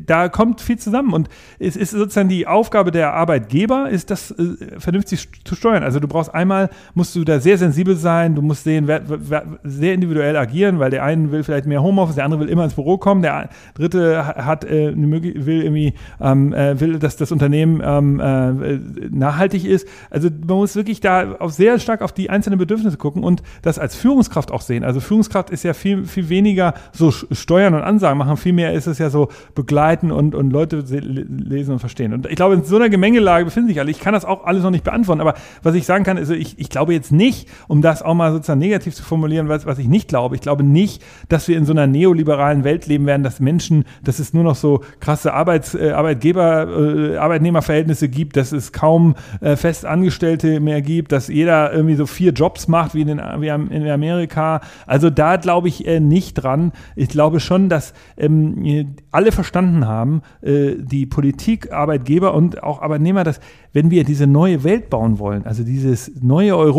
da 0.03 0.29
kommt 0.29 0.61
viel 0.61 0.79
zusammen 0.79 1.13
und 1.13 1.29
es 1.59 1.75
ist 1.75 1.91
sozusagen 1.91 2.27
die 2.27 2.47
Aufgabe 2.47 2.89
der 2.89 3.13
Arbeitgeber, 3.13 3.87
ist 3.89 4.09
das 4.09 4.31
äh, 4.31 4.79
vernünftig 4.79 5.29
zu 5.43 5.55
steuern. 5.55 5.83
Also 5.83 5.99
du 5.99 6.07
brauchst 6.07 6.33
einmal 6.33 6.71
musst 6.97 7.15
du 7.15 7.23
da 7.23 7.39
sehr 7.39 7.57
sensibel 7.57 7.95
sein, 7.95 8.33
du 8.33 8.41
musst 8.41 8.63
sehen, 8.63 8.87
wer, 8.87 9.03
wer, 9.05 9.45
sehr 9.63 9.93
individuell 9.93 10.35
agieren, 10.35 10.79
weil 10.79 10.89
der 10.89 11.03
eine 11.03 11.31
will 11.31 11.43
vielleicht 11.43 11.67
mehr 11.67 11.83
Homeoffice, 11.83 12.15
der 12.15 12.25
andere 12.25 12.41
will 12.41 12.49
immer 12.49 12.63
ins 12.63 12.73
Büro 12.73 12.97
kommen, 12.97 13.21
der 13.21 13.49
dritte 13.75 14.25
hat 14.25 14.65
äh, 14.65 14.93
will 14.95 15.61
irgendwie, 15.61 15.93
ähm, 16.19 16.53
äh, 16.53 16.79
will, 16.79 16.97
dass 16.97 17.15
das 17.15 17.31
Unternehmen 17.31 17.81
ähm, 17.85 18.19
äh, 18.19 18.79
nachhaltig 19.11 19.63
ist. 19.63 19.87
Also 20.09 20.29
man 20.29 20.57
muss 20.57 20.75
wirklich 20.75 20.99
da 20.99 21.35
auch 21.39 21.51
sehr 21.51 21.79
stark 21.79 22.01
auf 22.01 22.11
die 22.11 22.31
einzelnen 22.31 22.57
Bedürfnisse 22.57 22.97
gucken 22.97 23.23
und 23.23 23.43
das 23.61 23.77
als 23.77 23.95
Führungskraft 23.95 24.51
auch 24.51 24.61
sehen. 24.61 24.83
Also 24.83 24.99
Führungskraft 24.99 25.51
ist 25.51 25.63
ja 25.63 25.73
viel, 25.73 26.05
viel 26.05 26.29
weniger 26.29 26.73
so 26.91 27.11
Steuern 27.11 27.75
und 27.75 27.81
Ansagen 27.81 28.17
machen, 28.17 28.37
vielmehr 28.37 28.73
ist 28.73 28.87
es 28.87 28.97
ja 28.97 29.11
so 29.11 29.29
begleiten 29.53 30.11
und, 30.11 30.33
und 30.33 30.49
Leute 30.49 30.83
lesen 30.87 31.73
und 31.73 31.79
verstehen. 31.79 32.13
Und 32.13 32.25
ich 32.25 32.35
glaube, 32.35 32.55
in 32.55 32.63
so 32.63 32.75
einer 32.75 32.89
Gemengelage 32.89 33.45
befinden 33.45 33.69
sich 33.69 33.79
alle. 33.79 33.91
Ich 33.91 33.99
kann 33.99 34.13
das 34.13 34.25
auch 34.25 34.45
alles 34.45 34.63
noch 34.63 34.71
nicht 34.71 34.83
beantworten, 34.83 35.21
aber 35.21 35.35
was 35.61 35.75
ich 35.75 35.85
sagen 35.85 36.03
kann, 36.03 36.17
also 36.17 36.33
ich, 36.33 36.57
ich 36.57 36.69
glaube, 36.69 36.86
glaube 36.87 36.93
jetzt 36.93 37.11
nicht, 37.11 37.49
um 37.67 37.81
das 37.81 38.01
auch 38.01 38.13
mal 38.13 38.31
sozusagen 38.31 38.59
negativ 38.59 38.95
zu 38.95 39.03
formulieren, 39.03 39.49
was, 39.49 39.65
was 39.65 39.77
ich 39.77 39.89
nicht 39.89 40.07
glaube, 40.07 40.35
ich 40.35 40.41
glaube 40.41 40.63
nicht, 40.63 41.03
dass 41.27 41.49
wir 41.49 41.57
in 41.57 41.65
so 41.65 41.73
einer 41.73 41.85
neoliberalen 41.85 42.63
Welt 42.63 42.87
leben 42.87 43.05
werden, 43.05 43.23
dass 43.23 43.41
Menschen, 43.41 43.83
dass 44.05 44.19
es 44.19 44.33
nur 44.33 44.45
noch 44.45 44.55
so 44.55 44.81
krasse 45.01 45.33
Arbeits, 45.33 45.75
äh, 45.75 45.91
Arbeitgeber, 45.91 46.67
äh, 47.13 47.17
Arbeitnehmerverhältnisse 47.17 48.07
gibt, 48.07 48.37
dass 48.37 48.53
es 48.53 48.71
kaum 48.71 49.15
äh, 49.41 49.57
Festangestellte 49.57 50.61
mehr 50.61 50.81
gibt, 50.81 51.11
dass 51.11 51.27
jeder 51.27 51.73
irgendwie 51.73 51.95
so 51.95 52.05
vier 52.05 52.31
Jobs 52.31 52.69
macht 52.69 52.95
wie 52.95 53.01
in, 53.01 53.07
den, 53.07 53.19
wie 53.19 53.47
in 53.47 53.89
Amerika. 53.89 54.61
Also 54.85 55.09
da 55.09 55.35
glaube 55.35 55.67
ich 55.67 55.85
äh, 55.85 55.99
nicht 55.99 56.35
dran. 56.35 56.71
Ich 56.95 57.09
glaube 57.09 57.41
schon, 57.41 57.67
dass 57.67 57.93
ähm, 58.15 58.95
alle 59.11 59.33
verstanden 59.33 59.87
haben, 59.87 60.21
äh, 60.41 60.75
die 60.77 61.05
Politik, 61.05 61.73
Arbeitgeber 61.73 62.33
und 62.33 62.63
auch 62.63 62.81
Arbeitnehmer, 62.81 63.25
dass 63.25 63.41
wenn 63.73 63.91
wir 63.91 64.05
diese 64.05 64.25
neue 64.25 64.63
Welt 64.63 64.89
bauen 64.89 65.19
wollen, 65.19 65.45
also 65.45 65.63
dieses 65.63 66.11
neue 66.21 66.55
Europa, 66.55 66.76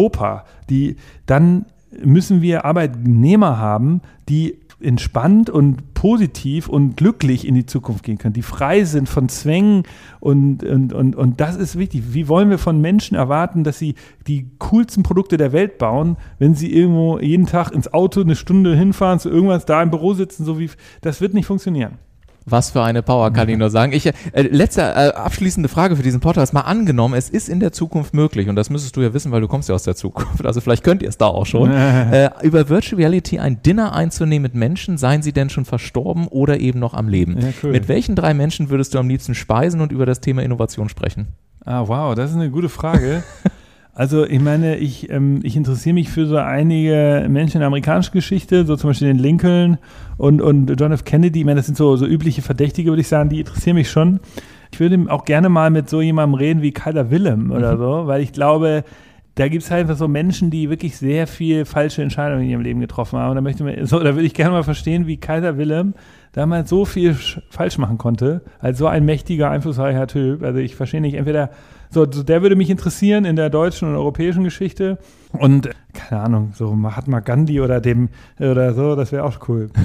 die, 0.71 0.97
dann 1.27 1.67
müssen 2.05 2.43
wir 2.43 2.65
Arbeitnehmer 2.65 3.59
haben, 3.59 4.03
die 4.29 4.59
entspannt 4.81 5.51
und 5.51 5.95
positiv 5.95 6.69
und 6.69 6.97
glücklich 6.97 7.47
in 7.47 7.55
die 7.55 7.67
Zukunft 7.67 8.05
gehen 8.05 8.19
können, 8.19 8.35
die 8.35 8.43
frei 8.43 8.85
sind 8.85 9.09
von 9.09 9.29
Zwängen 9.29 9.83
und, 10.21 10.63
und, 10.63 10.93
und, 10.93 11.17
und 11.17 11.41
das 11.41 11.57
ist 11.57 11.77
wichtig. 11.77 12.15
Wie 12.15 12.29
wollen 12.29 12.51
wir 12.51 12.59
von 12.59 12.81
Menschen 12.81 13.17
erwarten, 13.17 13.65
dass 13.65 13.79
sie 13.79 13.97
die 14.29 14.51
coolsten 14.59 15.03
Produkte 15.03 15.37
der 15.37 15.53
Welt 15.53 15.79
bauen, 15.79 16.17
wenn 16.39 16.55
sie 16.55 16.73
irgendwo 16.73 17.19
jeden 17.19 17.47
Tag 17.47 17.73
ins 17.73 17.93
Auto 17.93 18.21
eine 18.21 18.37
Stunde 18.37 18.77
hinfahren, 18.77 19.19
zu 19.19 19.29
irgendwas 19.29 19.67
da 19.67 19.83
im 19.83 19.91
Büro 19.91 20.15
sitzen, 20.15 20.45
so 20.45 20.61
wie, 20.61 20.71
das 21.01 21.21
wird 21.21 21.35
nicht 21.35 21.47
funktionieren. 21.47 21.99
Was 22.51 22.71
für 22.71 22.83
eine 22.83 23.03
Power, 23.03 23.33
kann 23.33 23.49
ich 23.49 23.57
nur 23.57 23.71
sagen. 23.71 23.93
Ich, 23.93 24.07
äh, 24.07 24.13
letzte 24.33 24.83
äh, 24.83 25.13
abschließende 25.13 25.69
Frage 25.69 25.97
für 25.97 26.03
diesen 26.03 26.21
Podcast. 26.21 26.53
Mal 26.53 26.63
angenommen, 26.63 27.15
es 27.15 27.29
ist 27.29 27.49
in 27.49 27.61
der 27.61 27.73
Zukunft 27.73 28.15
möglich, 28.15 28.49
und 28.49 28.57
das 28.57 28.71
müsstest 28.71 28.97
du 28.97 29.03
ja 29.03 29.13
wissen, 29.13 29.33
weil 29.33 29.41
du 29.41 29.49
kommst 29.49 29.69
ja 29.69 29.75
aus 29.75 29.83
der 29.83 29.97
Zukunft, 29.97 30.47
also 30.47 30.61
vielleicht 30.61 30.85
könnt 30.85 31.03
ihr 31.03 31.09
es 31.09 31.19
da 31.19 31.27
auch 31.27 31.47
schon, 31.47 31.71
äh, 31.73 32.31
über 32.43 32.69
Virtual 32.69 33.01
Reality 33.01 33.39
ein 33.39 33.63
Dinner 33.63 33.95
einzunehmen 33.95 34.43
mit 34.43 34.55
Menschen, 34.55 34.99
seien 34.99 35.23
sie 35.23 35.33
denn 35.33 35.51
schon 35.51 35.65
verstorben 35.65 36.29
oder 36.29 36.61
eben 36.61 36.79
noch 36.79 36.95
am 36.95 37.09
Leben. 37.09 37.39
Ja, 37.39 37.49
cool. 37.63 37.73
Mit 37.73 37.89
welchen 37.89 38.15
drei 38.17 38.35
Menschen 38.35 38.71
würdest 38.71 38.95
du 38.95 38.99
am 38.99 39.09
liebsten 39.09 39.35
speisen 39.35 39.81
und 39.81 39.93
über 39.93 40.07
das 40.07 40.21
Thema 40.21 40.43
Innovation 40.43 40.89
sprechen? 40.89 41.29
Ah, 41.65 41.87
wow, 41.87 42.15
das 42.15 42.31
ist 42.31 42.37
eine 42.37 42.51
gute 42.51 42.69
Frage. 42.69 43.23
Also 43.99 44.25
ich 44.25 44.41
meine, 44.41 44.77
ich, 44.77 45.11
ähm, 45.11 45.41
ich 45.43 45.57
interessiere 45.57 45.95
mich 45.95 46.09
für 46.09 46.25
so 46.27 46.37
einige 46.37 47.27
Menschen 47.29 47.57
in 47.57 47.61
der 47.63 47.67
amerikanischen 47.67 48.13
Geschichte, 48.13 48.65
so 48.65 48.77
zum 48.77 48.91
Beispiel 48.91 49.09
den 49.09 49.19
Lincoln 49.19 49.79
und, 50.17 50.41
und 50.41 50.73
John 50.79 50.93
F. 50.93 51.03
Kennedy. 51.03 51.41
Ich 51.41 51.45
meine, 51.45 51.57
das 51.57 51.67
sind 51.67 51.77
so, 51.77 51.97
so 51.97 52.07
übliche 52.07 52.41
Verdächtige, 52.41 52.91
würde 52.91 53.01
ich 53.01 53.09
sagen, 53.09 53.29
die 53.29 53.41
interessieren 53.41 53.75
mich 53.75 53.91
schon. 53.91 54.21
Ich 54.71 54.79
würde 54.79 55.05
auch 55.09 55.25
gerne 55.25 55.49
mal 55.49 55.71
mit 55.71 55.91
so 55.91 56.01
jemandem 56.01 56.35
reden 56.35 56.63
wie 56.63 56.71
Kaiser 56.71 57.11
Willem 57.11 57.51
oder 57.51 57.75
mhm. 57.75 57.79
so, 57.79 58.07
weil 58.07 58.23
ich 58.23 58.33
glaube, 58.33 58.85
da 59.39 59.47
gibt 59.47 59.63
es 59.63 59.71
halt 59.71 59.89
so 59.97 60.09
Menschen, 60.09 60.51
die 60.51 60.69
wirklich 60.69 60.97
sehr 60.97 61.29
viel 61.29 61.65
falsche 61.65 62.03
Entscheidungen 62.03 62.43
in 62.43 62.51
ihrem 62.51 62.61
Leben 62.61 62.81
getroffen 62.81 63.21
haben. 63.21 63.31
Und 63.31 63.37
da 63.37 63.41
möchte 63.41 63.63
man, 63.63 63.87
so, 63.87 64.01
da 64.01 64.17
würde 64.17 64.27
ich 64.27 64.35
gerne 64.35 64.51
mal 64.51 64.65
verstehen, 64.65 65.07
wie 65.07 65.17
Kaiser 65.17 65.57
Willem 65.57 65.95
damals 66.33 66.69
so 66.69 66.85
viel 66.85 67.15
falsch 67.49 67.79
machen 67.79 67.99
konnte, 67.99 68.43
als 68.59 68.79
so 68.79 68.89
ein 68.89 69.05
mächtiger, 69.05 69.49
einflussreicher 69.51 70.09
Typ. 70.09 70.43
Also 70.43 70.59
ich 70.59 70.75
verstehe 70.75 71.01
nicht, 71.01 71.15
entweder 71.15 71.51
so, 71.89 72.05
der 72.05 72.43
würde 72.43 72.57
mich 72.57 72.69
interessieren 72.69 73.25
in 73.25 73.37
der 73.37 73.49
deutschen 73.49 73.89
und 73.89 73.95
europäischen 73.95 74.43
Geschichte. 74.43 74.99
Und 75.33 75.71
keine 75.99 76.23
Ahnung, 76.23 76.53
so 76.55 76.75
Mahatma 76.75 77.21
Gandhi 77.21 77.61
oder 77.61 77.81
dem 77.81 78.09
oder 78.39 78.73
so, 78.73 78.95
das 78.95 79.11
wäre 79.13 79.25
auch 79.25 79.49
cool. 79.49 79.69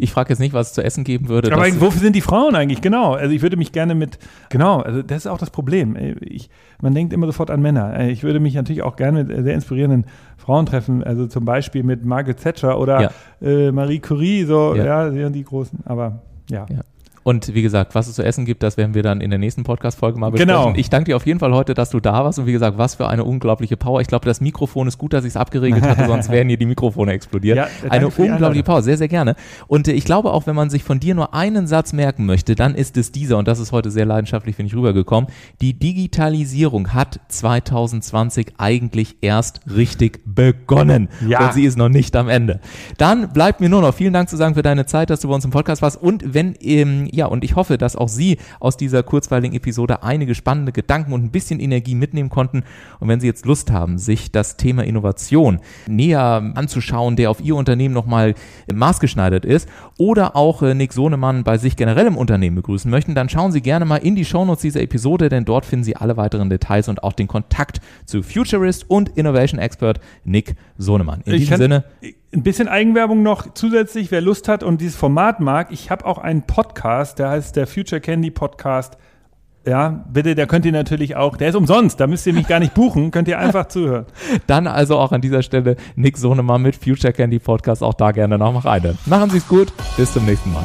Ich 0.00 0.12
frage 0.12 0.30
jetzt 0.30 0.38
nicht, 0.38 0.54
was 0.54 0.68
es 0.68 0.72
zu 0.74 0.82
essen 0.84 1.02
geben 1.02 1.28
würde. 1.28 1.52
Aber 1.52 1.66
wofür 1.80 2.00
sind 2.00 2.14
die 2.14 2.20
Frauen 2.20 2.54
eigentlich? 2.54 2.80
Genau. 2.80 3.14
Also 3.14 3.34
ich 3.34 3.42
würde 3.42 3.56
mich 3.56 3.72
gerne 3.72 3.96
mit, 3.96 4.18
genau, 4.48 4.80
also 4.80 5.02
das 5.02 5.18
ist 5.18 5.26
auch 5.26 5.38
das 5.38 5.50
Problem. 5.50 5.96
Ich, 6.20 6.48
man 6.80 6.94
denkt 6.94 7.12
immer 7.12 7.26
sofort 7.26 7.50
an 7.50 7.60
Männer. 7.60 8.08
Ich 8.08 8.22
würde 8.22 8.38
mich 8.38 8.54
natürlich 8.54 8.82
auch 8.82 8.94
gerne 8.94 9.24
mit 9.24 9.44
sehr 9.44 9.54
inspirierenden 9.54 10.06
Frauen 10.36 10.66
treffen, 10.66 11.02
also 11.02 11.26
zum 11.26 11.44
Beispiel 11.44 11.82
mit 11.82 12.04
Margaret 12.04 12.40
Thatcher 12.40 12.78
oder 12.78 13.02
ja. 13.02 13.10
äh, 13.42 13.72
Marie 13.72 13.98
Curie, 13.98 14.44
so, 14.44 14.74
ja, 14.76 15.08
ja 15.08 15.30
die 15.30 15.44
großen, 15.44 15.80
aber 15.84 16.22
ja. 16.48 16.66
ja. 16.70 16.80
Und 17.28 17.52
wie 17.52 17.60
gesagt, 17.60 17.94
was 17.94 18.08
es 18.08 18.14
zu 18.14 18.24
essen 18.24 18.46
gibt, 18.46 18.62
das 18.62 18.78
werden 18.78 18.94
wir 18.94 19.02
dann 19.02 19.20
in 19.20 19.28
der 19.28 19.38
nächsten 19.38 19.62
Podcast-Folge 19.62 20.18
mal 20.18 20.30
besprechen. 20.30 20.48
Genau. 20.48 20.72
Ich 20.78 20.88
danke 20.88 21.10
dir 21.10 21.16
auf 21.16 21.26
jeden 21.26 21.40
Fall 21.40 21.52
heute, 21.52 21.74
dass 21.74 21.90
du 21.90 22.00
da 22.00 22.24
warst. 22.24 22.38
Und 22.38 22.46
wie 22.46 22.52
gesagt, 22.52 22.78
was 22.78 22.94
für 22.94 23.06
eine 23.06 23.22
unglaubliche 23.22 23.76
Power. 23.76 24.00
Ich 24.00 24.06
glaube, 24.06 24.24
das 24.24 24.40
Mikrofon 24.40 24.88
ist 24.88 24.96
gut, 24.96 25.12
dass 25.12 25.26
ich 25.26 25.32
es 25.32 25.36
abgeregelt 25.36 25.82
hatte, 25.82 26.06
sonst 26.06 26.30
wären 26.30 26.48
hier 26.48 26.56
die 26.56 26.64
Mikrofone 26.64 27.12
explodiert. 27.12 27.58
Ja, 27.58 27.68
eine 27.90 28.08
unglaubliche 28.08 28.64
Power, 28.64 28.80
sehr, 28.80 28.96
sehr 28.96 29.08
gerne. 29.08 29.36
Und 29.66 29.88
äh, 29.88 29.92
ich 29.92 30.06
glaube 30.06 30.32
auch, 30.32 30.46
wenn 30.46 30.56
man 30.56 30.70
sich 30.70 30.82
von 30.84 31.00
dir 31.00 31.14
nur 31.14 31.34
einen 31.34 31.66
Satz 31.66 31.92
merken 31.92 32.24
möchte, 32.24 32.54
dann 32.54 32.74
ist 32.74 32.96
es 32.96 33.12
dieser, 33.12 33.36
und 33.36 33.46
das 33.46 33.58
ist 33.58 33.72
heute 33.72 33.90
sehr 33.90 34.06
leidenschaftlich, 34.06 34.56
finde 34.56 34.68
ich, 34.68 34.74
rübergekommen. 34.74 35.28
Die 35.60 35.78
Digitalisierung 35.78 36.94
hat 36.94 37.20
2020 37.28 38.54
eigentlich 38.56 39.18
erst 39.20 39.60
richtig 39.70 40.22
begonnen. 40.24 41.10
Ja. 41.28 41.44
Und 41.44 41.52
sie 41.52 41.66
ist 41.66 41.76
noch 41.76 41.90
nicht 41.90 42.16
am 42.16 42.30
Ende. 42.30 42.60
Dann 42.96 43.34
bleibt 43.34 43.60
mir 43.60 43.68
nur 43.68 43.82
noch 43.82 43.92
vielen 43.94 44.14
Dank 44.14 44.30
zu 44.30 44.38
sagen 44.38 44.54
für 44.54 44.62
deine 44.62 44.86
Zeit, 44.86 45.10
dass 45.10 45.20
du 45.20 45.28
bei 45.28 45.34
uns 45.34 45.44
im 45.44 45.50
Podcast 45.50 45.82
warst. 45.82 46.00
Und 46.00 46.32
wenn, 46.32 46.54
ähm, 46.62 47.06
ja, 47.18 47.26
und 47.26 47.44
ich 47.44 47.56
hoffe, 47.56 47.76
dass 47.78 47.96
auch 47.96 48.08
Sie 48.08 48.38
aus 48.60 48.76
dieser 48.76 49.02
kurzweiligen 49.02 49.56
Episode 49.56 50.02
einige 50.02 50.34
spannende 50.34 50.72
Gedanken 50.72 51.12
und 51.12 51.24
ein 51.24 51.30
bisschen 51.30 51.58
Energie 51.60 51.94
mitnehmen 51.94 52.30
konnten. 52.30 52.62
Und 53.00 53.08
wenn 53.08 53.20
Sie 53.20 53.26
jetzt 53.26 53.44
Lust 53.44 53.70
haben, 53.70 53.98
sich 53.98 54.30
das 54.30 54.56
Thema 54.56 54.84
Innovation 54.84 55.58
näher 55.88 56.52
anzuschauen, 56.54 57.16
der 57.16 57.30
auf 57.30 57.40
Ihr 57.40 57.56
Unternehmen 57.56 57.92
nochmal 57.92 58.34
maßgeschneidert 58.72 59.44
ist, 59.44 59.68
oder 59.98 60.36
auch 60.36 60.62
äh, 60.62 60.74
Nick 60.74 60.92
Sohnemann 60.92 61.42
bei 61.42 61.58
sich 61.58 61.76
generell 61.76 62.06
im 62.06 62.16
Unternehmen 62.16 62.56
begrüßen 62.56 62.90
möchten, 62.90 63.16
dann 63.16 63.28
schauen 63.28 63.50
Sie 63.50 63.60
gerne 63.60 63.84
mal 63.84 63.96
in 63.96 64.14
die 64.14 64.24
Shownotes 64.24 64.62
dieser 64.62 64.80
Episode, 64.80 65.28
denn 65.28 65.44
dort 65.44 65.66
finden 65.66 65.84
Sie 65.84 65.96
alle 65.96 66.16
weiteren 66.16 66.48
Details 66.48 66.88
und 66.88 67.02
auch 67.02 67.12
den 67.12 67.26
Kontakt 67.26 67.80
zu 68.06 68.22
Futurist 68.22 68.88
und 68.88 69.10
Innovation 69.16 69.60
Expert 69.60 70.00
Nick 70.24 70.54
Sohnemann. 70.76 71.22
In 71.24 71.34
ich 71.34 71.40
diesem 71.40 71.56
Sinne 71.56 71.84
ein 72.32 72.42
bisschen 72.42 72.68
Eigenwerbung 72.68 73.22
noch 73.22 73.54
zusätzlich, 73.54 74.10
wer 74.10 74.20
Lust 74.20 74.48
hat 74.48 74.62
und 74.62 74.80
dieses 74.80 74.96
Format 74.96 75.40
mag. 75.40 75.68
Ich 75.70 75.90
habe 75.90 76.04
auch 76.04 76.18
einen 76.18 76.42
Podcast, 76.42 77.07
der 77.14 77.30
heißt 77.30 77.56
der 77.56 77.66
Future 77.66 78.00
Candy 78.00 78.30
Podcast. 78.30 78.96
Ja, 79.66 80.04
bitte, 80.10 80.34
der 80.34 80.46
könnt 80.46 80.64
ihr 80.64 80.72
natürlich 80.72 81.16
auch, 81.16 81.36
der 81.36 81.50
ist 81.50 81.54
umsonst, 81.54 82.00
da 82.00 82.06
müsst 82.06 82.26
ihr 82.26 82.32
mich 82.32 82.48
gar 82.48 82.58
nicht 82.58 82.72
buchen, 82.72 83.10
könnt 83.10 83.28
ihr 83.28 83.38
einfach 83.38 83.68
zuhören. 83.68 84.06
Dann 84.46 84.66
also 84.66 84.98
auch 84.98 85.12
an 85.12 85.20
dieser 85.20 85.42
Stelle 85.42 85.76
Nick 85.94 86.16
Sohnemann 86.16 86.62
mit 86.62 86.76
Future 86.76 87.12
Candy 87.12 87.38
Podcast, 87.38 87.82
auch 87.82 87.94
da 87.94 88.12
gerne 88.12 88.38
noch 88.38 88.52
mal 88.52 88.60
rein. 88.60 88.98
Machen 89.04 89.30
Sie 89.30 89.38
es 89.38 89.48
gut, 89.48 89.72
bis 89.96 90.12
zum 90.12 90.24
nächsten 90.24 90.52
Mal. 90.52 90.64